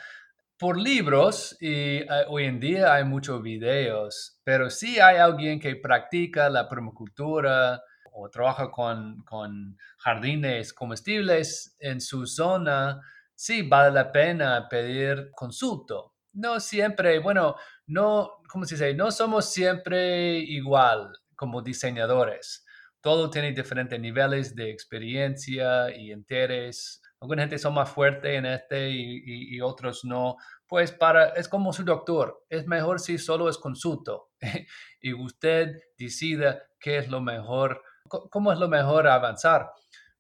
por 0.63 0.79
libros 0.79 1.57
y 1.61 1.97
eh, 1.97 2.07
hoy 2.29 2.45
en 2.45 2.61
día 2.61 2.95
hay 2.95 3.03
muchos 3.03 3.43
videos, 3.43 4.39
pero 4.45 4.71
si 4.71 5.01
hay 5.01 5.17
alguien 5.17 5.59
que 5.59 5.75
practica 5.75 6.49
la 6.49 6.69
permacultura 6.69 7.83
o 8.13 8.31
trabaja 8.31 8.71
con, 8.71 9.25
con 9.25 9.77
jardines 9.99 10.73
comestibles 10.73 11.75
en 11.81 12.01
su 12.01 12.29
zona, 12.29 13.01
sí 13.35 13.63
vale 13.63 13.91
la 13.91 14.13
pena 14.13 14.69
pedir 14.71 15.33
consulto. 15.35 16.15
No 16.33 16.61
siempre, 16.61 17.19
bueno, 17.19 17.57
no, 17.89 18.31
¿cómo 18.49 18.65
se 18.65 18.77
dice? 18.77 18.95
No 18.95 19.11
somos 19.11 19.53
siempre 19.53 20.37
igual 20.37 21.13
como 21.35 21.61
diseñadores. 21.61 22.65
Todo 23.01 23.31
tiene 23.31 23.51
diferentes 23.51 23.99
niveles 23.99 24.55
de 24.55 24.71
experiencia 24.71 25.91
y 25.91 26.13
interés. 26.13 27.02
Alguna 27.23 27.43
gente 27.43 27.59
son 27.59 27.75
más 27.75 27.89
fuertes 27.89 28.37
en 28.37 28.47
este 28.47 28.91
y, 28.91 29.61
otros 29.61 30.05
no. 30.05 30.37
Pues 30.67 30.91
para, 30.91 31.29
es 31.29 31.49
como 31.49 31.73
su 31.73 31.85
doctor. 31.85 32.45
Es 32.51 32.67
mejor 32.67 32.99
si 32.99 33.17
solo 33.17 33.49
es 33.49 33.59
consulto 33.59 34.31
y 35.01 35.13
usted 35.13 35.71
decida 35.97 36.65
qué 36.81 36.99
es 36.99 37.09
lo 37.09 37.21
mejor, 37.21 37.81
cómo 38.09 38.53
es 38.53 38.59
lo 38.59 38.69
mejor 38.69 39.07
avanzar. 39.07 39.71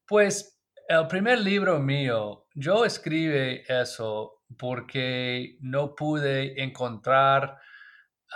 Pues 0.06 0.60
el 0.86 1.08
primer 1.08 1.40
libro 1.40 1.80
mío, 1.80 2.46
yo 2.54 2.84
escribí 2.84 3.62
eso 3.66 4.42
porque 4.56 5.56
no 5.60 5.96
pude 5.96 6.62
encontrar 6.62 7.58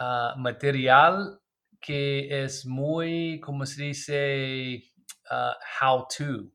ah, 0.01 0.35
material 0.39 1.41
que 1.81 2.43
es 2.45 2.67
muy, 2.67 3.39
como 3.39 3.65
se 3.65 3.85
dice, 3.85 4.83
ah, 5.31 5.57
how 5.81 6.07
to, 6.09 6.51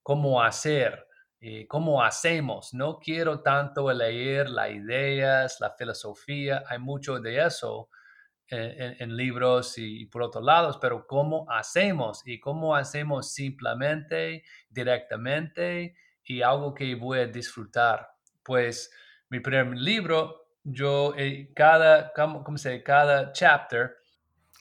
cómo 0.00 0.40
hacer, 0.40 1.05
eh, 1.48 1.64
cómo 1.68 2.02
hacemos. 2.02 2.74
No 2.74 2.98
quiero 2.98 3.40
tanto 3.40 3.92
leer 3.92 4.50
las 4.50 4.68
ideas, 4.68 5.58
la 5.60 5.70
filosofía, 5.70 6.64
hay 6.68 6.80
mucho 6.80 7.20
de 7.20 7.46
eso 7.46 7.88
en, 8.48 9.16
libros 9.16 9.78
y, 9.78 10.06
por 10.06 10.22
otros 10.22 10.42
lados, 10.42 10.76
pero 10.80 11.06
cómo 11.06 11.46
hacemos 11.48 12.22
y 12.26 12.40
cómo 12.40 12.74
hacemos 12.74 13.32
simplemente, 13.32 14.42
directamente 14.68 15.94
y 16.24 16.42
algo 16.42 16.74
que 16.74 16.96
voy 16.96 17.20
a 17.20 17.26
disfrutar. 17.26 18.08
Pues 18.42 18.90
mi 19.28 19.38
primer 19.38 19.68
libro, 19.78 20.48
yo, 20.64 21.14
eh, 21.16 21.52
cada, 21.54 22.12
¿cómo, 22.12 22.58
se 22.58 22.82
Cada 22.82 23.30
chapter. 23.30 23.98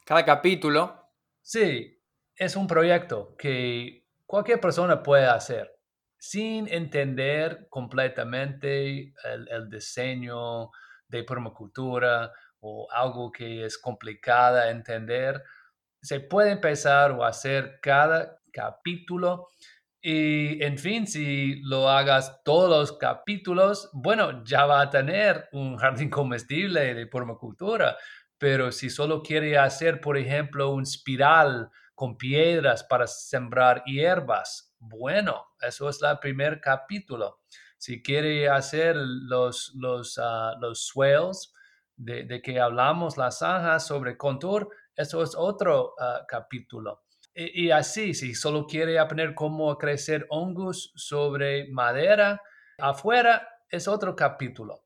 Cada 0.05 0.23
capítulo. 0.23 1.09
Sí, 1.41 1.99
es 2.35 2.55
un 2.55 2.67
proyecto 2.67 3.35
que 3.35 4.05
cualquier 4.27 4.59
persona 4.59 5.01
puede 5.01 5.25
hacer 5.25 5.74
sin 6.29 6.67
entender 6.67 7.67
completamente 7.69 9.13
el, 9.23 9.69
diseño 9.69 10.71
de 11.07 11.23
permacultura 11.23 12.31
o 12.61 12.87
algo 12.91 13.31
que 13.31 13.63
es 13.63 13.77
complicado 13.77 14.57
de 14.57 14.71
entender. 14.71 15.43
Se 16.01 16.21
puede 16.21 16.51
empezar 16.51 17.11
o 17.11 17.23
hacer 17.23 17.79
cada 17.79 18.39
capítulo 18.51 19.49
y 20.01 20.63
en 20.63 20.79
fin, 20.79 21.05
si 21.05 21.61
lo 21.63 21.89
hagas 21.89 22.41
todos 22.43 22.69
los 22.69 22.97
capítulos, 22.97 23.89
bueno, 23.93 24.43
ya 24.43 24.65
va 24.65 24.81
a 24.81 24.89
tener 24.89 25.47
un 25.51 25.77
jardín 25.77 26.09
comestible 26.09 26.93
de 26.95 27.07
permacultura. 27.07 27.97
Pero 28.37 28.71
si 28.71 28.89
solo 28.89 29.21
quiere 29.21 29.57
hacer, 29.57 30.01
por 30.01 30.17
ejemplo, 30.17 30.71
un 30.71 30.83
espiral 30.83 31.69
con 31.95 32.17
piedras 32.17 32.83
para 32.83 33.07
sembrar 33.07 33.83
hierbas, 33.85 34.74
bueno, 34.87 35.47
eso 35.61 35.89
es 35.89 36.01
el 36.01 36.19
primer 36.19 36.61
capítulo. 36.61 37.39
Si 37.77 38.01
quiere 38.01 38.49
hacer 38.49 38.95
los, 38.95 39.73
los, 39.75 40.19
ah, 40.21 40.55
los 40.59 40.85
swales 40.85 41.53
de, 41.95 42.41
que 42.41 42.59
hablamos, 42.59 43.17
las 43.17 43.39
zanjas 43.39 43.87
sobre 43.87 44.17
contour, 44.17 44.69
eso 44.95 45.21
es 45.23 45.35
otro 45.35 45.93
ah, 45.99 46.25
capítulo. 46.27 47.03
Y, 47.33 47.65
y, 47.65 47.71
así, 47.71 48.13
si 48.13 48.33
solo 48.33 48.65
quiere 48.65 48.97
aprender 48.97 49.35
cómo 49.35 49.77
crecer 49.77 50.25
hongos 50.29 50.91
sobre 50.95 51.67
madera 51.69 52.41
afuera, 52.77 53.47
es 53.69 53.87
otro 53.87 54.15
capítulo 54.15 54.85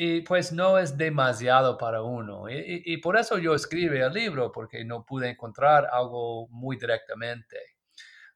y 0.00 0.20
pues 0.20 0.52
no 0.52 0.78
es 0.78 0.96
demasiado 0.96 1.76
para 1.76 2.02
uno. 2.02 2.44
Y, 2.48 2.96
por 2.98 3.18
eso 3.18 3.36
yo 3.36 3.52
escribí 3.56 3.98
el 3.98 4.12
libro, 4.12 4.52
porque 4.52 4.84
no 4.84 5.04
pude 5.04 5.28
encontrar 5.28 5.88
algo 5.90 6.46
muy 6.50 6.76
directamente. 6.76 7.56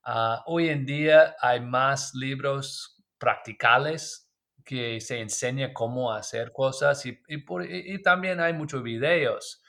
Ah, 0.05 0.43
hoy 0.47 0.69
en 0.69 0.85
día 0.87 1.37
hay 1.41 1.61
más 1.61 2.15
libros 2.15 3.03
practicales 3.19 4.31
que 4.65 5.01
se 5.01 5.21
enseña 5.21 5.73
cómo 5.73 6.13
hacer 6.13 6.53
cosas 6.53 7.05
y, 7.07 7.21
y 7.29 8.03
también 8.03 8.41
hay 8.41 8.53
muchos 8.53 8.83
videos. 8.83 9.63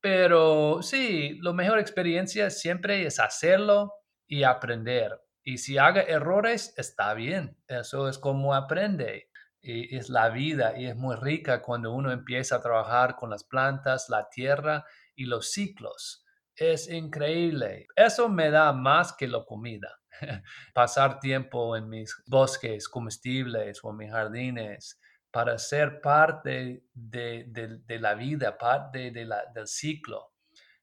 Pero 0.00 0.82
sí, 0.82 1.38
la 1.42 1.52
mejor 1.52 1.78
experiencia 1.78 2.50
siempre 2.50 3.06
es 3.06 3.20
hacerlo 3.20 3.92
y 4.26 4.42
aprender. 4.44 5.20
Y 5.44 5.58
si 5.58 5.78
haga 5.78 6.02
errores, 6.02 6.74
está 6.76 7.14
bien. 7.14 7.56
Eso 7.68 8.08
es 8.08 8.18
como 8.18 8.54
aprende 8.54 9.30
y 9.60 9.96
es 9.96 10.08
la 10.10 10.28
vida 10.30 10.76
y 10.76 10.86
es 10.86 10.96
muy 10.96 11.14
rica 11.16 11.62
cuando 11.62 11.92
uno 11.92 12.10
empieza 12.10 12.56
a 12.56 12.60
trabajar 12.60 13.14
con 13.16 13.30
las 13.30 13.44
plantas, 13.44 14.08
la 14.08 14.28
tierra 14.28 14.84
y 15.14 15.26
los 15.26 15.52
ciclos. 15.52 16.24
Es 16.56 16.88
increíble. 16.88 17.86
Eso 17.96 18.28
me 18.28 18.50
da 18.50 18.72
más 18.72 19.12
que 19.12 19.26
la 19.26 19.44
comida. 19.44 20.00
Pasar 20.74 21.20
tiempo 21.20 21.76
en 21.76 21.88
mis 21.88 22.14
bosques 22.26 22.88
comestibles 22.88 23.80
o 23.82 23.90
en 23.90 23.96
mis 23.96 24.10
jardines 24.10 25.00
para 25.30 25.58
ser 25.58 26.02
parte 26.02 26.84
de, 26.92 27.98
la 28.00 28.14
vida, 28.14 28.58
parte 28.58 29.10
de 29.10 29.26
del 29.54 29.66
ciclo. 29.66 30.32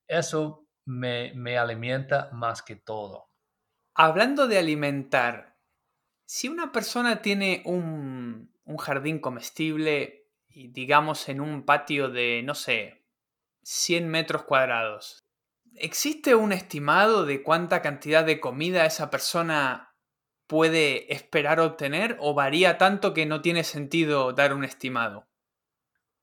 Eso 0.08 0.68
me, 0.86 1.34
me 1.36 1.58
alimenta 1.58 2.30
más 2.34 2.64
que 2.64 2.76
todo. 2.76 3.30
Hablando 3.94 4.48
de 4.48 4.58
alimentar, 4.58 5.58
si 6.26 6.48
una 6.48 6.72
persona 6.72 7.22
tiene 7.22 7.62
un, 7.66 8.52
un 8.64 8.78
jardín 8.78 9.20
comestible, 9.20 10.28
digamos 10.48 11.30
en 11.30 11.42
un 11.42 11.64
patio 11.64 12.10
de, 12.10 12.42
no 12.44 12.56
sé, 12.56 13.06
100 13.64 14.08
metros 14.08 14.44
cuadrados. 14.44 15.29
¿Existe 15.76 16.36
un 16.36 16.52
estimado 16.52 17.26
de 17.26 17.44
cuánta 17.44 17.82
cantidad 17.82 18.26
de 18.26 18.40
comida 18.40 18.86
esa 18.86 19.10
persona 19.10 19.96
puede 20.48 21.14
esperar 21.14 21.60
obtener 21.60 22.18
o 22.20 22.34
varía 22.34 22.78
tanto 22.78 23.14
que 23.14 23.26
no 23.26 23.42
tiene 23.42 23.64
sentido 23.64 24.34
dar 24.34 24.54
un 24.54 24.64
estimado? 24.64 25.28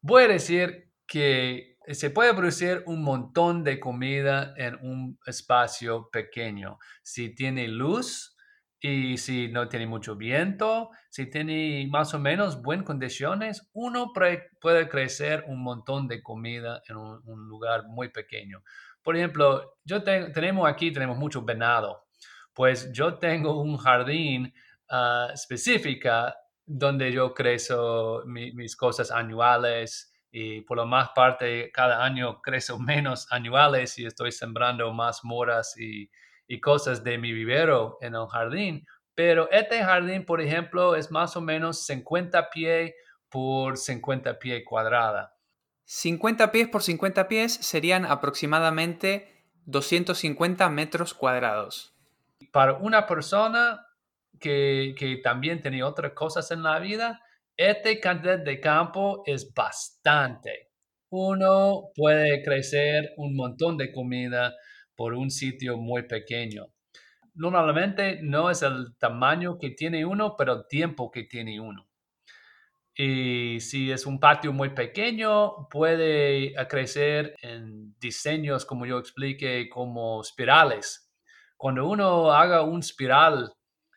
Voy 0.01 0.25
a 0.25 0.29
decir 0.29 0.93
que 1.07 1.77
se 1.89 2.11
puede 2.11 2.35
producir 2.35 2.83
un 2.87 3.03
montón 3.03 3.65
de 3.65 3.79
comida 3.79 4.53
en 4.57 4.75
un 4.77 5.19
espacio 5.27 6.11
pequeño. 6.11 6.79
Si 7.03 7.35
tiene 7.35 7.69
luz, 7.69 8.37
y 8.81 9.17
si 9.17 9.49
no 9.49 9.69
tiene 9.69 9.87
mucho 9.87 10.17
viento, 10.17 10.91
si 11.11 11.29
tiene 11.29 11.89
más 11.91 12.13
o 12.15 12.19
menos 12.19 12.63
buenas 12.63 12.87
condiciones, 12.87 13.69
uno 13.73 14.13
puede 14.13 14.89
crecer 14.89 15.45
un 15.49 15.63
montón 15.63 16.09
de 16.09 16.23
comida 16.23 16.83
en 16.89 16.97
un, 16.97 17.49
lugar 17.49 17.85
muy 17.89 18.11
pequeño. 18.11 18.63
Por 19.07 19.17
ejemplo, 19.17 19.79
yo 19.85 20.03
tenemos 20.03 20.69
aquí, 20.69 20.91
tenemos 20.91 21.17
mucho 21.17 21.41
venado. 21.43 22.09
Pues 22.53 22.91
yo 22.93 23.19
tengo 23.21 23.61
un 23.61 23.77
jardín 23.77 24.53
uh, 24.91 25.33
específica 25.33 26.35
donde 26.65 27.13
yo 27.13 27.33
crezco 27.33 28.25
mis 28.27 28.75
cosas 28.75 29.13
anuales 29.13 30.13
y 30.33 30.63
por 30.63 30.79
lo 30.79 30.87
más 30.87 31.11
parte 31.15 31.71
cada 31.73 32.05
año 32.05 32.43
crezco 32.43 32.79
menos 32.81 33.29
anuales 33.31 33.97
y 33.97 34.07
estoy 34.07 34.33
sembrando 34.33 34.93
más 34.93 35.23
moras 35.23 35.79
y, 35.79 36.11
y 36.49 36.59
cosas 36.59 37.05
de 37.05 37.17
mi 37.17 37.33
vivero 37.33 37.99
en 38.01 38.17
el 38.17 38.27
jardín, 38.27 38.85
pero 39.15 39.49
este 39.53 39.85
jardín, 39.85 40.25
por 40.25 40.41
ejemplo, 40.41 40.97
es 40.97 41.13
más 41.13 41.37
o 41.37 41.41
menos 41.41 41.87
50 41.87 42.51
pies 42.51 42.93
por 43.29 43.77
50 43.77 44.37
pies 44.41 44.65
cuadrada. 44.67 45.36
50 45.87 46.51
pies 46.51 46.69
por 46.69 46.83
50 46.83 47.29
pies 47.29 47.55
serían 47.55 48.07
aproximadamente 48.07 49.45
250 49.67 50.69
metros 50.69 51.15
cuadrados. 51.15 51.95
Para 52.53 52.75
una 52.75 53.07
persona 53.07 53.87
que, 54.41 54.97
que 54.99 55.19
también 55.19 55.63
tiene 55.63 55.85
otras 55.85 56.13
cosas 56.13 56.51
en 56.51 56.65
la 56.65 56.81
vida, 56.81 57.23
esta 57.57 57.89
cantidad 58.01 58.39
de 58.39 58.61
campo 58.61 59.23
es 59.27 59.55
bastante. 59.55 60.71
Uno 61.09 61.91
puede 61.95 62.43
crecer 62.43 63.13
un 63.17 63.37
montón 63.37 63.77
de 63.77 63.93
comida 63.93 64.55
por 64.97 65.15
un 65.15 65.31
sitio 65.31 65.77
muy 65.77 66.03
pequeño. 66.03 66.67
Normalmente 67.35 68.19
no 68.23 68.51
es 68.51 68.63
el 68.63 68.97
tamaño 68.99 69.57
que 69.59 69.71
tiene 69.71 70.05
uno, 70.05 70.35
pero 70.37 70.53
el 70.55 70.67
tiempo 70.69 71.13
que 71.13 71.23
tiene 71.23 71.61
uno. 71.61 71.89
Y 72.97 73.61
si 73.61 73.93
es 73.93 74.07
un 74.07 74.19
patio 74.19 74.53
muy 74.53 74.71
pequeño, 74.71 75.69
puede 75.69 76.55
crecer 76.69 77.35
en 77.43 77.95
diseños, 77.99 78.65
como 78.65 78.87
yo 78.87 78.99
expliqué, 78.99 79.69
como 79.69 80.23
espirales. 80.23 81.13
Cuando 81.57 81.87
uno 81.87 82.33
haga 82.33 82.63
un 82.63 82.81
espiral 82.81 83.53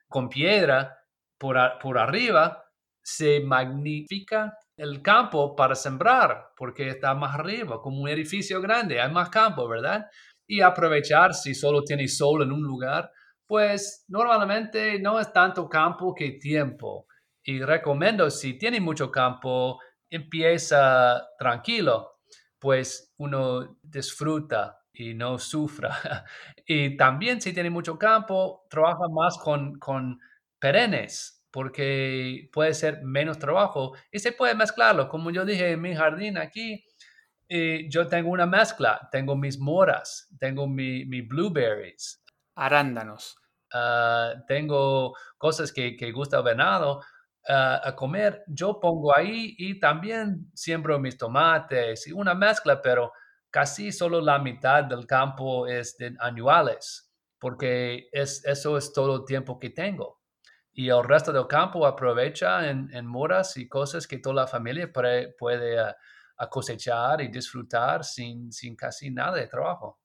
con 0.10 0.28
piedra 0.28 0.98
por, 1.38 1.58
por 1.82 1.98
arriba, 1.98 2.66
se 3.02 3.40
magnifica 3.40 4.54
el 4.76 5.02
campo 5.02 5.56
para 5.56 5.76
sembrar, 5.76 6.50
porque 6.58 6.90
está 6.90 7.14
más 7.16 7.36
arriba, 7.36 7.82
como 7.82 8.02
un 8.02 8.10
edificio 8.10 8.62
grande, 8.62 9.00
hay 9.00 9.12
más 9.12 9.30
campo, 9.30 9.68
¿verdad? 9.68 10.06
y 10.50 10.62
aprovechar 10.62 11.36
si 11.36 11.54
solo 11.54 11.84
tiene 11.84 12.08
sol 12.08 12.42
en 12.42 12.52
un 12.52 12.64
lugar, 12.64 13.12
pues 13.46 14.04
normalmente 14.08 15.00
no 15.00 15.20
es 15.20 15.32
tanto 15.32 15.70
campo 15.70 16.14
que 16.14 16.32
tiempo. 16.32 17.06
Y 17.50 17.64
recomiendo, 17.64 18.30
si 18.30 18.60
tiene 18.60 18.80
mucho 18.80 19.10
campo, 19.10 19.80
empieza 20.08 21.30
tranquilo, 21.40 22.20
pues 22.60 23.12
uno 23.18 23.80
disfruta 23.82 24.84
y 24.94 25.16
no 25.16 25.40
sufra. 25.40 25.90
y 26.68 26.96
también 26.96 27.42
si 27.42 27.52
tiene 27.52 27.72
mucho 27.72 27.98
campo, 27.98 28.68
trabaja 28.70 29.08
más 29.12 29.36
con, 29.40 29.80
con 29.80 30.20
perennes, 30.60 31.44
porque 31.50 32.52
puede 32.54 32.76
ser 32.76 33.02
menos 33.02 33.40
trabajo 33.40 33.96
y 34.12 34.20
se 34.20 34.32
puede 34.32 34.54
mezclarlo. 34.54 35.10
Como 35.10 35.32
yo 35.32 35.44
dije 35.44 35.72
en 35.72 35.82
mi 35.82 35.96
jardín 35.96 36.38
aquí, 36.38 36.86
y 37.48 37.90
yo 37.90 38.06
tengo 38.06 38.30
una 38.30 38.46
mezcla, 38.46 39.10
tengo 39.12 39.36
mis 39.36 39.58
moras, 39.58 40.28
tengo 40.40 40.68
mi, 40.68 41.04
mi 41.06 41.22
blueberries. 41.22 42.24
Arándanos. 42.54 43.38
Ah, 43.74 44.36
tengo 44.48 45.16
cosas 45.40 45.74
que, 45.74 45.96
que 45.96 46.12
gusta 46.12 46.38
el 46.38 46.44
venado 46.44 47.02
a 47.47 47.95
comer. 47.95 48.43
Yo 48.47 48.80
pongo 48.80 49.15
ahí 49.15 49.56
y 49.58 49.80
también 49.80 50.52
siembro 50.54 50.99
mis 50.99 51.17
tomates 51.17 52.08
y 52.08 52.12
una 52.12 52.36
mezcla, 52.36 52.82
pero 52.82 53.12
casi 53.49 53.91
solo 53.91 54.21
la 54.21 54.39
mitad 54.39 54.84
del 54.84 55.06
campo 55.06 55.67
es 55.67 55.97
de 55.97 56.15
anuales, 56.19 57.12
porque 57.39 58.10
es, 58.12 58.43
eso 58.45 58.78
es 58.78 58.93
todo 58.93 59.17
el 59.17 59.25
tiempo 59.25 59.60
que 59.60 59.69
tengo. 59.69 60.19
Y 60.71 60.89
el 60.89 61.04
resto 61.04 61.34
del 61.34 61.47
campo 61.47 61.86
aprovecha 61.86 62.69
en, 62.69 62.89
en 62.93 63.06
moras 63.06 63.58
y 63.58 63.67
cosas 63.67 64.08
que 64.08 64.19
toda 64.19 64.36
la 64.36 64.47
familia 64.47 64.91
puede, 64.91 65.80
ah, 65.80 65.95
cosechar 66.49 67.21
y 67.21 67.28
disfrutar 67.28 68.04
sin, 68.04 68.52
sin 68.52 68.75
casi 68.75 69.10
nada 69.12 69.36
de 69.38 69.47
trabajo. 69.47 69.99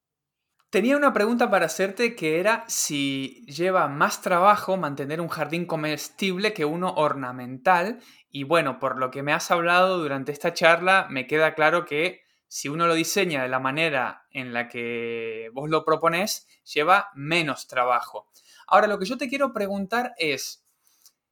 Tenía 0.75 0.97
una 0.97 1.13
pregunta 1.13 1.51
para 1.51 1.67
hacerte 1.67 2.17
que 2.17 2.41
era 2.41 2.65
si 2.67 3.45
lleva 3.47 3.87
más 3.87 4.23
trabajo 4.23 4.77
mantener 4.77 5.21
un 5.21 5.29
jardín 5.29 5.67
comestible 5.67 6.53
que 6.53 6.65
uno 6.65 6.95
ornamental. 6.95 8.01
Y 8.29 8.43
bueno, 8.43 8.81
por 8.81 8.99
lo 8.99 9.13
que 9.13 9.23
me 9.23 9.33
has 9.33 9.53
hablado 9.53 9.99
durante 9.99 10.33
esta 10.33 10.53
charla, 10.53 11.07
me 11.09 11.29
queda 11.29 11.55
claro 11.55 11.85
que 11.85 12.23
si 12.49 12.69
uno 12.69 12.89
lo 12.89 12.95
diseña 12.95 13.45
de 13.45 13.49
la 13.49 13.61
manera 13.61 14.27
en 14.33 14.53
la 14.53 14.67
que 14.67 15.49
vos 15.53 15.71
lo 15.71 15.85
proponés, 15.85 16.49
lleva 16.65 17.09
menos 17.15 17.69
trabajo. 17.69 18.29
Ahora, 18.67 18.89
lo 18.89 18.99
que 18.99 19.07
yo 19.07 19.17
te 19.17 19.29
quiero 19.29 19.53
preguntar 19.53 20.13
es, 20.19 20.67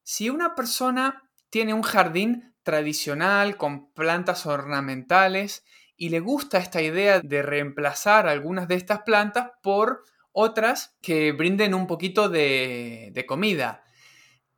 si 0.05 0.31
una 0.31 0.55
persona 0.55 1.29
tiene 1.51 1.75
un 1.75 1.83
jardín 1.83 2.55
tradicional 2.63 3.57
con 3.57 3.93
plantas 3.93 4.47
ornamentales 4.47 5.65
y 6.03 6.09
le 6.09 6.19
gusta 6.19 6.59
esta 6.59 6.83
idea 6.83 7.21
de 7.21 7.43
reemplazar 7.43 8.27
algunas 8.27 8.67
de 8.67 8.75
estas 8.75 9.03
plantas 9.03 9.53
por 9.63 10.03
otras 10.33 10.99
que 11.01 11.31
brinden 11.31 11.75
un 11.75 11.87
poquito 11.87 12.29
de, 12.29 13.25
comida. 13.29 13.85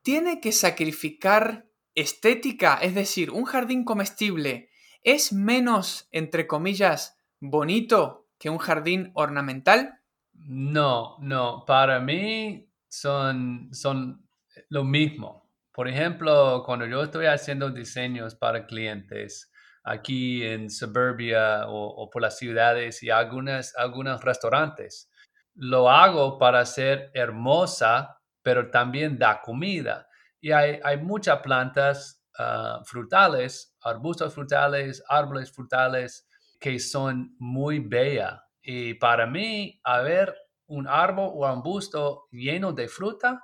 Tiene 0.01 0.41
que 0.41 0.53
sacrificar 0.53 1.67
estética, 1.95 2.79
es 2.81 2.95
decir, 2.95 3.31
un 3.31 3.45
jardín 3.45 3.85
comestible 3.85 4.71
es 5.03 5.35
menos, 5.35 6.09
entre 6.13 6.47
comillas, 6.47 7.19
bonito 7.41 8.27
que 8.39 8.49
un 8.49 8.57
jardín 8.57 9.11
ornamental? 9.13 10.01
No, 10.33 11.19
no, 11.21 11.67
para 11.67 12.01
mí 12.01 12.71
son, 12.89 13.69
son 13.71 14.27
lo 14.71 14.83
mismo. 14.83 15.51
Por 15.73 15.89
ejemplo, 15.89 16.63
cuando 16.65 16.87
yo 16.87 17.03
estoy 17.03 17.27
haciendo 17.27 17.69
diseños 17.69 18.35
para 18.35 18.65
clientes 18.65 19.51
aquí 19.85 20.43
en 20.43 20.71
suburbia 20.71 21.67
o, 21.69 22.11
por 22.11 22.23
las 22.23 22.39
ciudades 22.39 23.03
y 23.03 23.11
algunas, 23.11 23.77
algunos 23.77 24.23
restaurantes, 24.25 25.11
lo 25.55 25.89
hago 25.89 26.39
para 26.39 26.65
ser 26.67 27.11
hermosa, 27.15 28.19
pero 28.43 28.71
también 28.71 29.19
da 29.19 29.41
comida. 29.41 30.09
Y 30.41 30.51
hay, 30.51 30.81
hay 30.83 30.97
muchas 30.97 31.41
plantas 31.41 32.25
ah, 32.39 32.81
frutales, 32.85 33.77
arbustos 33.83 34.35
frutales, 34.35 35.05
árboles 35.09 35.53
frutales 35.53 36.27
que 36.59 36.79
son 36.79 37.37
muy 37.39 37.79
bellas. 37.79 38.41
Y 38.63 38.95
para 38.95 39.27
mí, 39.27 39.79
a 39.85 40.01
ver 40.01 40.35
un 40.67 40.89
árbol 40.89 41.31
o 41.35 41.47
arbusto 41.47 42.27
lleno 42.31 42.73
de 42.73 42.89
fruta 42.89 43.43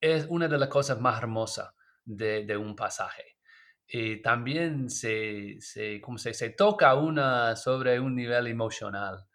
es 0.00 0.26
una 0.28 0.48
de 0.48 0.58
las 0.58 0.68
cosas 0.68 1.00
más 1.00 1.18
hermosas 1.18 1.72
de, 2.04 2.56
un 2.56 2.74
pasaje. 2.74 3.36
Y 3.92 4.22
también 4.22 4.88
se, 4.88 5.56
se, 5.60 6.00
como 6.00 6.16
se, 6.16 6.32
se 6.32 6.50
toca 6.50 6.94
una 6.94 7.56
sobre 7.56 7.98
un 7.98 8.14
nivel 8.14 8.46
emocional. 8.46 9.26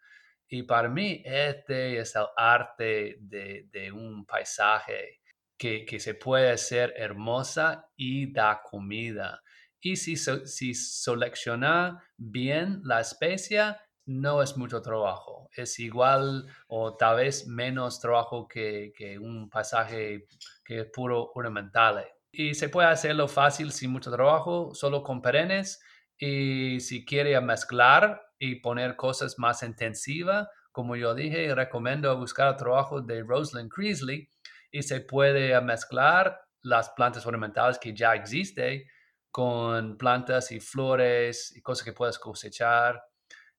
Y 0.48 0.62
para 0.62 0.88
mí 0.88 1.22
este 1.24 1.98
es 1.98 2.14
el 2.14 2.26
arte 2.36 3.16
de, 3.20 3.92
un 3.92 4.24
paisaje 4.24 5.20
que, 5.58 5.86
se 5.98 6.14
puede 6.14 6.52
hacer 6.52 6.94
hermosa 6.96 7.90
y 7.96 8.32
da 8.32 8.62
comida. 8.62 9.42
Y 9.80 9.96
si, 9.96 10.16
si 10.16 10.74
selecciona 10.74 12.02
bien 12.16 12.80
la 12.84 13.00
especie, 13.00 13.76
no 14.06 14.40
es 14.40 14.56
mucho 14.56 14.80
trabajo. 14.80 15.50
Es 15.52 15.78
igual 15.80 16.46
o 16.68 16.96
tal 16.96 17.16
vez 17.16 17.46
menos 17.46 18.00
trabajo 18.00 18.46
que, 18.46 18.92
un 19.20 19.50
pasaje 19.50 20.26
que 20.64 20.80
es 20.80 20.86
puro 20.92 21.32
ornamental. 21.34 22.06
Y 22.38 22.54
se 22.54 22.68
puede 22.68 22.88
hacerlo 22.88 23.28
fácil 23.28 23.72
sin 23.72 23.90
mucho 23.90 24.10
trabajo, 24.10 24.74
solo 24.74 25.02
con 25.02 25.22
perennes. 25.22 25.82
Y 26.18 26.80
si 26.80 27.04
quiere 27.04 27.40
mezclar 27.40 28.20
y 28.38 28.56
poner 28.56 28.96
cosas 28.96 29.38
más 29.38 29.62
intensivas, 29.62 30.46
como 30.70 30.96
yo 30.96 31.14
dije, 31.14 31.54
recomiendo 31.54 32.14
buscar 32.18 32.56
trabajo 32.56 33.00
de 33.00 33.22
Rosalind 33.22 33.70
Creasley 33.70 34.28
y 34.70 34.82
se 34.82 35.00
puede 35.00 35.58
mezclar 35.62 36.38
las 36.60 36.90
plantas 36.90 37.24
ornamentales 37.24 37.78
que 37.78 37.94
ya 37.94 38.14
existen 38.14 38.84
con 39.30 39.96
plantas 39.96 40.52
y 40.52 40.60
flores 40.60 41.56
y 41.56 41.62
cosas 41.62 41.84
que 41.84 41.92
puedes 41.92 42.18
cosechar 42.18 43.00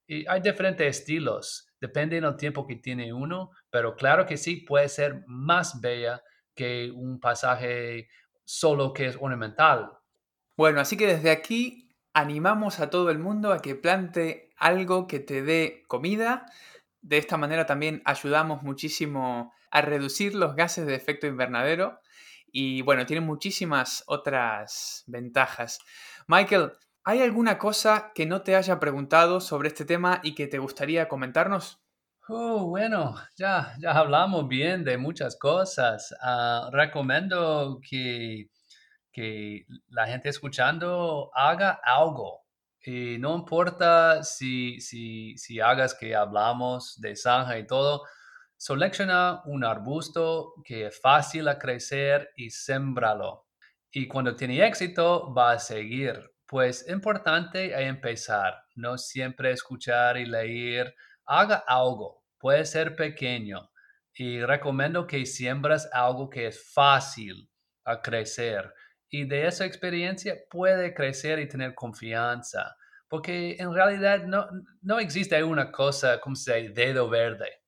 y 0.10 0.26
hay 0.26 0.40
diferentes 0.40 1.00
estilos, 1.00 1.68
depende 1.82 2.20
del 2.20 2.38
tiempo 2.38 2.66
que 2.66 2.78
tiene 2.78 3.12
uno, 3.12 3.52
pero 3.70 3.94
claro 3.96 4.26
que 4.26 4.38
sí 4.38 4.58
puede 4.58 4.88
ser 4.88 5.24
más 5.28 5.82
bella 5.82 6.24
que 6.56 6.90
un 6.92 7.20
pasaje 7.20 8.08
solo 8.48 8.94
que 8.94 9.08
es 9.08 9.18
ornamental. 9.20 9.92
Bueno, 10.56 10.80
así 10.80 10.96
que 10.96 11.06
desde 11.06 11.32
aquí 11.32 11.90
animamos 12.14 12.80
a 12.80 12.90
todo 12.90 13.12
el 13.12 13.20
mundo 13.20 13.52
a 13.52 13.62
que 13.62 13.76
plante 13.76 14.52
algo 14.56 15.06
que 15.06 15.20
te 15.20 15.42
dé 15.42 15.84
comida. 15.88 16.46
De 17.02 17.18
esta 17.18 17.36
manera 17.36 17.66
también 17.66 18.02
ayudamos 18.06 18.64
muchísimo 18.64 19.54
a 19.70 19.82
reducir 19.82 20.34
los 20.34 20.56
gases 20.56 20.86
de 20.88 20.96
efecto 20.96 21.28
invernadero 21.28 22.00
y 22.50 22.82
bueno, 22.84 23.06
tiene 23.06 23.20
muchísimas 23.20 24.04
otras 24.08 25.04
ventajas. 25.08 25.80
Michael, 26.28 26.72
¿Hay 27.10 27.22
alguna 27.22 27.58
cosa 27.58 28.12
que 28.14 28.26
no 28.26 28.42
te 28.42 28.58
haya 28.58 28.82
preguntado 28.82 29.40
sobre 29.40 29.70
este 29.70 29.86
tema 29.86 30.20
y 30.24 30.36
que 30.36 30.46
te 30.46 30.60
gustaría 30.60 31.08
comentarnos? 31.08 31.82
Oh, 32.30 32.68
bueno, 32.68 33.16
ya, 33.38 33.74
ya 33.80 33.92
hablamos 33.92 34.48
bien 34.48 34.84
de 34.84 34.98
muchas 34.98 35.38
cosas. 35.38 36.14
Ah, 36.22 36.70
recomiendo 36.74 37.80
que, 37.90 38.50
que 39.12 39.66
la 39.90 40.08
gente 40.08 40.30
escuchando 40.30 41.32
haga 41.34 41.80
algo. 41.84 42.42
Y 42.82 43.18
no 43.20 43.36
importa 43.36 44.24
si, 44.24 44.80
si, 44.82 45.38
si 45.38 45.60
hagas 45.62 45.94
que 45.96 46.16
hablamos 46.16 47.00
de 47.02 47.16
zanja 47.16 47.58
y 47.60 47.66
todo, 47.68 48.04
selecciona 48.58 49.42
un 49.46 49.64
arbusto 49.64 50.54
que 50.66 50.88
es 50.88 51.00
fácil 51.00 51.48
a 51.48 51.58
crecer 51.58 52.30
y 52.36 52.50
sembralo. 52.50 53.48
Y 53.92 54.08
cuando 54.08 54.36
tiene 54.36 54.66
éxito, 54.66 55.34
va 55.34 55.54
a 55.54 55.60
seguir 55.60 56.32
pues 56.46 56.88
importante 56.90 57.74
empezar, 57.88 58.56
no 58.76 58.98
siempre 58.98 59.52
escuchar 59.52 60.18
y 60.18 60.26
leer, 60.26 60.96
haga 61.28 61.64
algo, 61.68 62.24
puede 62.40 62.66
ser 62.66 62.96
pequeño 62.96 63.70
y 64.14 64.42
recomiendo 64.42 65.06
que 65.06 65.26
siembras 65.26 65.90
algo 65.94 66.30
que 66.30 66.48
es 66.48 66.72
fácil 66.74 67.50
a 67.86 68.02
crecer 68.02 68.74
y 69.10 69.26
de 69.26 69.48
esa 69.48 69.66
experiencia 69.66 70.36
puede 70.50 70.94
crecer 70.94 71.40
y 71.40 71.48
tener 71.48 71.76
confianza, 71.76 72.76
porque 73.08 73.56
en 73.60 73.74
realidad 73.74 74.26
no, 74.26 74.48
no 74.82 75.00
existe 75.00 75.42
una 75.44 75.72
cosa 75.72 76.20
como 76.20 76.36
se 76.36 76.70
dedo 76.70 77.10
verde. 77.10 77.62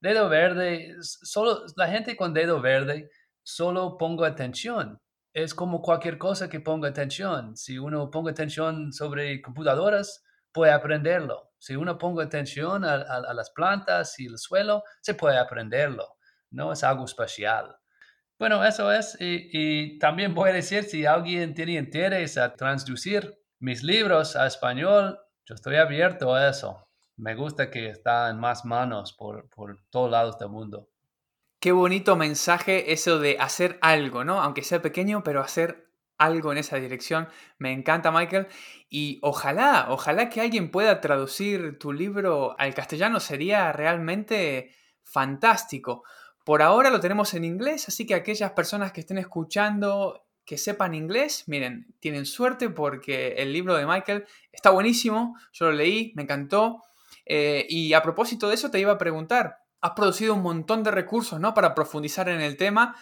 Dedo 0.00 0.28
verde, 0.28 0.96
solo 1.02 1.64
la 1.76 1.88
gente 1.88 2.16
con 2.16 2.32
dedo 2.32 2.60
verde 2.60 3.10
solo 3.42 3.98
pongo 3.98 4.24
atención 4.24 4.98
es 5.32 5.54
como 5.54 5.80
cualquier 5.80 6.18
cosa 6.18 6.48
que 6.48 6.60
ponga 6.60 6.88
atención. 6.88 7.56
Si 7.56 7.78
uno 7.78 8.10
ponga 8.10 8.32
atención 8.32 8.92
sobre 8.92 9.40
computadoras, 9.42 10.24
puede 10.52 10.72
aprenderlo. 10.72 11.50
Si 11.58 11.76
uno 11.76 11.98
ponga 11.98 12.24
atención 12.24 12.84
a, 12.84 13.34
las 13.34 13.50
plantas 13.50 14.18
y 14.18 14.26
el 14.26 14.38
suelo, 14.38 14.82
se 15.02 15.14
puede 15.14 15.38
aprenderlo. 15.38 16.16
No 16.50 16.72
es 16.72 16.82
algo 16.82 17.04
especial. 17.04 17.76
Bueno, 18.38 18.64
eso 18.64 18.90
es. 18.90 19.16
Y, 19.20 19.98
también 19.98 20.34
voy 20.34 20.50
a 20.50 20.54
decir, 20.54 20.84
si 20.84 21.04
alguien 21.04 21.54
tiene 21.54 21.74
interés 21.74 22.38
a 22.38 22.54
traducir 22.54 23.38
mis 23.58 23.82
libros 23.82 24.36
a 24.36 24.46
español, 24.46 25.18
yo 25.44 25.54
estoy 25.54 25.76
abierto 25.76 26.34
a 26.34 26.48
eso. 26.48 26.88
Me 27.16 27.34
gusta 27.34 27.70
que 27.70 27.90
está 27.90 28.30
en 28.30 28.38
más 28.38 28.64
manos 28.64 29.12
por, 29.12 29.50
por 29.50 29.76
todos 29.90 30.10
lados 30.10 30.38
del 30.38 30.48
mundo. 30.48 30.88
Qué 31.60 31.72
bonito 31.72 32.16
mensaje 32.16 32.92
eso 32.92 33.18
de 33.18 33.36
hacer 33.38 33.78
algo, 33.82 34.24
¿no? 34.24 34.40
Aunque 34.40 34.62
sea 34.62 34.80
pequeño, 34.80 35.22
pero 35.22 35.42
hacer 35.42 35.89
algo 36.20 36.52
en 36.52 36.58
esa 36.58 36.76
dirección. 36.76 37.28
Me 37.58 37.72
encanta, 37.72 38.12
Michael. 38.12 38.46
Y 38.88 39.18
ojalá, 39.22 39.86
ojalá 39.88 40.28
que 40.28 40.42
alguien 40.42 40.70
pueda 40.70 41.00
traducir 41.00 41.78
tu 41.78 41.92
libro 41.92 42.54
al 42.58 42.74
castellano. 42.74 43.18
Sería 43.18 43.72
realmente 43.72 44.72
fantástico. 45.02 46.04
Por 46.44 46.62
ahora 46.62 46.90
lo 46.90 47.00
tenemos 47.00 47.34
en 47.34 47.44
inglés, 47.44 47.88
así 47.88 48.06
que 48.06 48.14
aquellas 48.14 48.52
personas 48.52 48.92
que 48.92 49.00
estén 49.00 49.18
escuchando 49.18 50.26
que 50.44 50.58
sepan 50.58 50.94
inglés, 50.94 51.44
miren, 51.46 51.94
tienen 52.00 52.26
suerte 52.26 52.70
porque 52.70 53.34
el 53.38 53.52
libro 53.52 53.76
de 53.76 53.86
Michael 53.86 54.26
está 54.52 54.70
buenísimo. 54.70 55.36
Yo 55.52 55.66
lo 55.66 55.72
leí, 55.72 56.12
me 56.16 56.24
encantó. 56.24 56.82
Eh, 57.24 57.66
y 57.68 57.92
a 57.92 58.02
propósito 58.02 58.48
de 58.48 58.56
eso 58.56 58.70
te 58.70 58.80
iba 58.80 58.92
a 58.92 58.98
preguntar, 58.98 59.58
has 59.80 59.92
producido 59.92 60.34
un 60.34 60.42
montón 60.42 60.82
de 60.82 60.90
recursos, 60.90 61.40
¿no? 61.40 61.54
Para 61.54 61.74
profundizar 61.74 62.28
en 62.28 62.40
el 62.40 62.56
tema. 62.56 62.96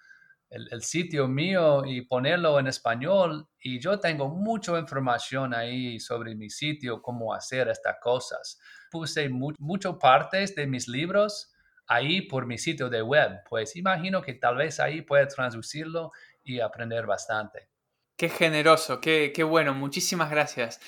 el, 0.50 0.82
sitio 0.82 1.28
mío 1.28 1.84
y 1.86 2.02
ponerlo 2.02 2.58
en 2.58 2.66
español 2.66 3.48
y 3.60 3.78
yo 3.78 4.00
tengo 4.00 4.28
mucha 4.28 4.78
información 4.78 5.54
ahí 5.54 6.00
sobre 6.00 6.34
mi 6.34 6.50
sitio, 6.50 7.00
cómo 7.00 7.32
hacer 7.32 7.68
estas 7.68 7.96
cosas. 8.02 8.58
Puse 8.90 9.28
muchas 9.28 9.94
partes 9.96 10.54
de 10.56 10.66
mis 10.66 10.88
libros 10.88 11.52
ahí 11.86 12.22
por 12.22 12.46
mi 12.46 12.58
sitio 12.58 12.88
de 12.88 13.02
web, 13.02 13.42
pues 13.48 13.76
imagino 13.76 14.22
que 14.22 14.34
tal 14.34 14.56
vez 14.56 14.80
ahí 14.80 15.02
pueda 15.02 15.26
traducirlo 15.28 16.10
y 16.42 16.60
aprender 16.60 17.06
bastante. 17.06 17.68
Qué 18.16 18.28
generoso, 18.28 19.00
qué, 19.00 19.32
qué 19.34 19.44
bueno, 19.44 19.72
muchísimas 19.72 20.30
gracias. 20.30 20.80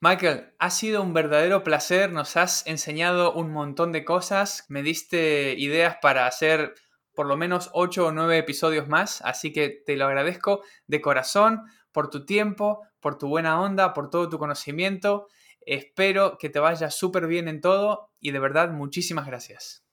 Michael, 0.00 0.52
ha 0.58 0.70
sido 0.70 1.02
un 1.02 1.12
verdadero 1.12 1.62
placer, 1.62 2.10
nos 2.10 2.36
has 2.36 2.66
enseñado 2.66 3.32
un 3.34 3.52
montón 3.52 3.92
de 3.92 4.04
cosas, 4.04 4.64
me 4.68 4.82
diste 4.82 5.54
ideas 5.56 5.98
para 6.02 6.26
hacer 6.26 6.74
por 7.14 7.26
lo 7.26 7.36
menos 7.36 7.70
8 7.72 8.06
o 8.06 8.12
9 8.12 8.38
episodios 8.38 8.88
más, 8.88 9.22
así 9.22 9.52
que 9.52 9.68
te 9.68 9.96
lo 9.96 10.06
agradezco 10.06 10.62
de 10.86 11.00
corazón 11.00 11.62
por 11.92 12.10
tu 12.10 12.24
tiempo, 12.24 12.86
por 13.00 13.18
tu 13.18 13.28
buena 13.28 13.60
onda, 13.60 13.92
por 13.92 14.10
todo 14.10 14.28
tu 14.28 14.38
conocimiento. 14.38 15.28
Espero 15.60 16.38
que 16.38 16.48
te 16.48 16.58
vaya 16.58 16.90
súper 16.90 17.26
bien 17.26 17.48
en 17.48 17.60
todo 17.60 18.10
y 18.18 18.30
de 18.30 18.38
verdad 18.38 18.70
muchísimas 18.70 19.26
gracias. 19.26 19.84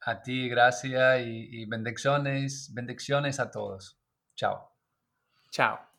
A 0.00 0.20
ti, 0.20 0.48
gracias 0.48 1.20
y, 1.20 1.62
y 1.62 1.66
bendiciones, 1.66 2.70
bendiciones 2.74 3.40
a 3.40 3.50
todos. 3.50 3.98
Chao. 4.34 4.70
Chao. 5.50 5.93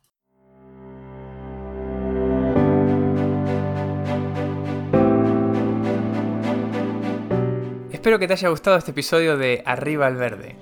Espero 8.06 8.20
que 8.20 8.28
te 8.28 8.34
haya 8.34 8.50
gustado 8.50 8.78
este 8.78 8.92
episodio 8.92 9.36
de 9.36 9.64
Arriba 9.66 10.06
al 10.06 10.16
Verde. 10.16 10.56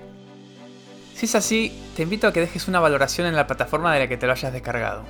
Si 1.13 1.25
es 1.25 1.35
así, 1.35 1.77
te 1.93 2.03
invito 2.03 2.25
a 2.25 2.31
que 2.31 2.39
dejes 2.39 2.69
una 2.69 2.79
valoración 2.79 3.27
en 3.27 3.35
la 3.35 3.47
plataforma 3.47 3.93
de 3.93 3.99
la 3.99 4.07
que 4.07 4.15
te 4.15 4.25
lo 4.25 4.31
hayas 4.31 4.53
descargado. 4.53 5.03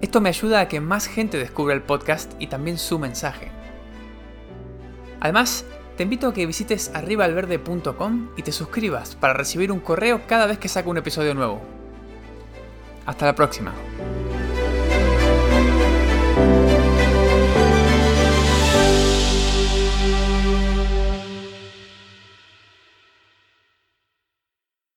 Esto 0.00 0.20
me 0.20 0.30
ayuda 0.30 0.58
a 0.58 0.66
que 0.66 0.80
más 0.80 1.06
gente 1.06 1.38
descubra 1.38 1.72
el 1.72 1.82
podcast 1.82 2.32
y 2.40 2.48
también 2.48 2.78
su 2.78 2.98
mensaje. 2.98 3.52
Además, 5.20 5.64
te 5.96 6.02
invito 6.02 6.26
a 6.26 6.34
que 6.34 6.46
visites 6.46 6.90
arribaalverde.com 6.92 8.30
y 8.36 8.42
te 8.42 8.50
suscribas 8.50 9.14
para 9.14 9.34
recibir 9.34 9.70
un 9.70 9.78
correo 9.78 10.22
cada 10.26 10.46
vez 10.46 10.58
que 10.58 10.68
saco 10.68 10.90
un 10.90 10.96
episodio 10.96 11.32
nuevo. 11.32 11.60
Hasta 13.06 13.24
la 13.24 13.36
próxima. 13.36 13.72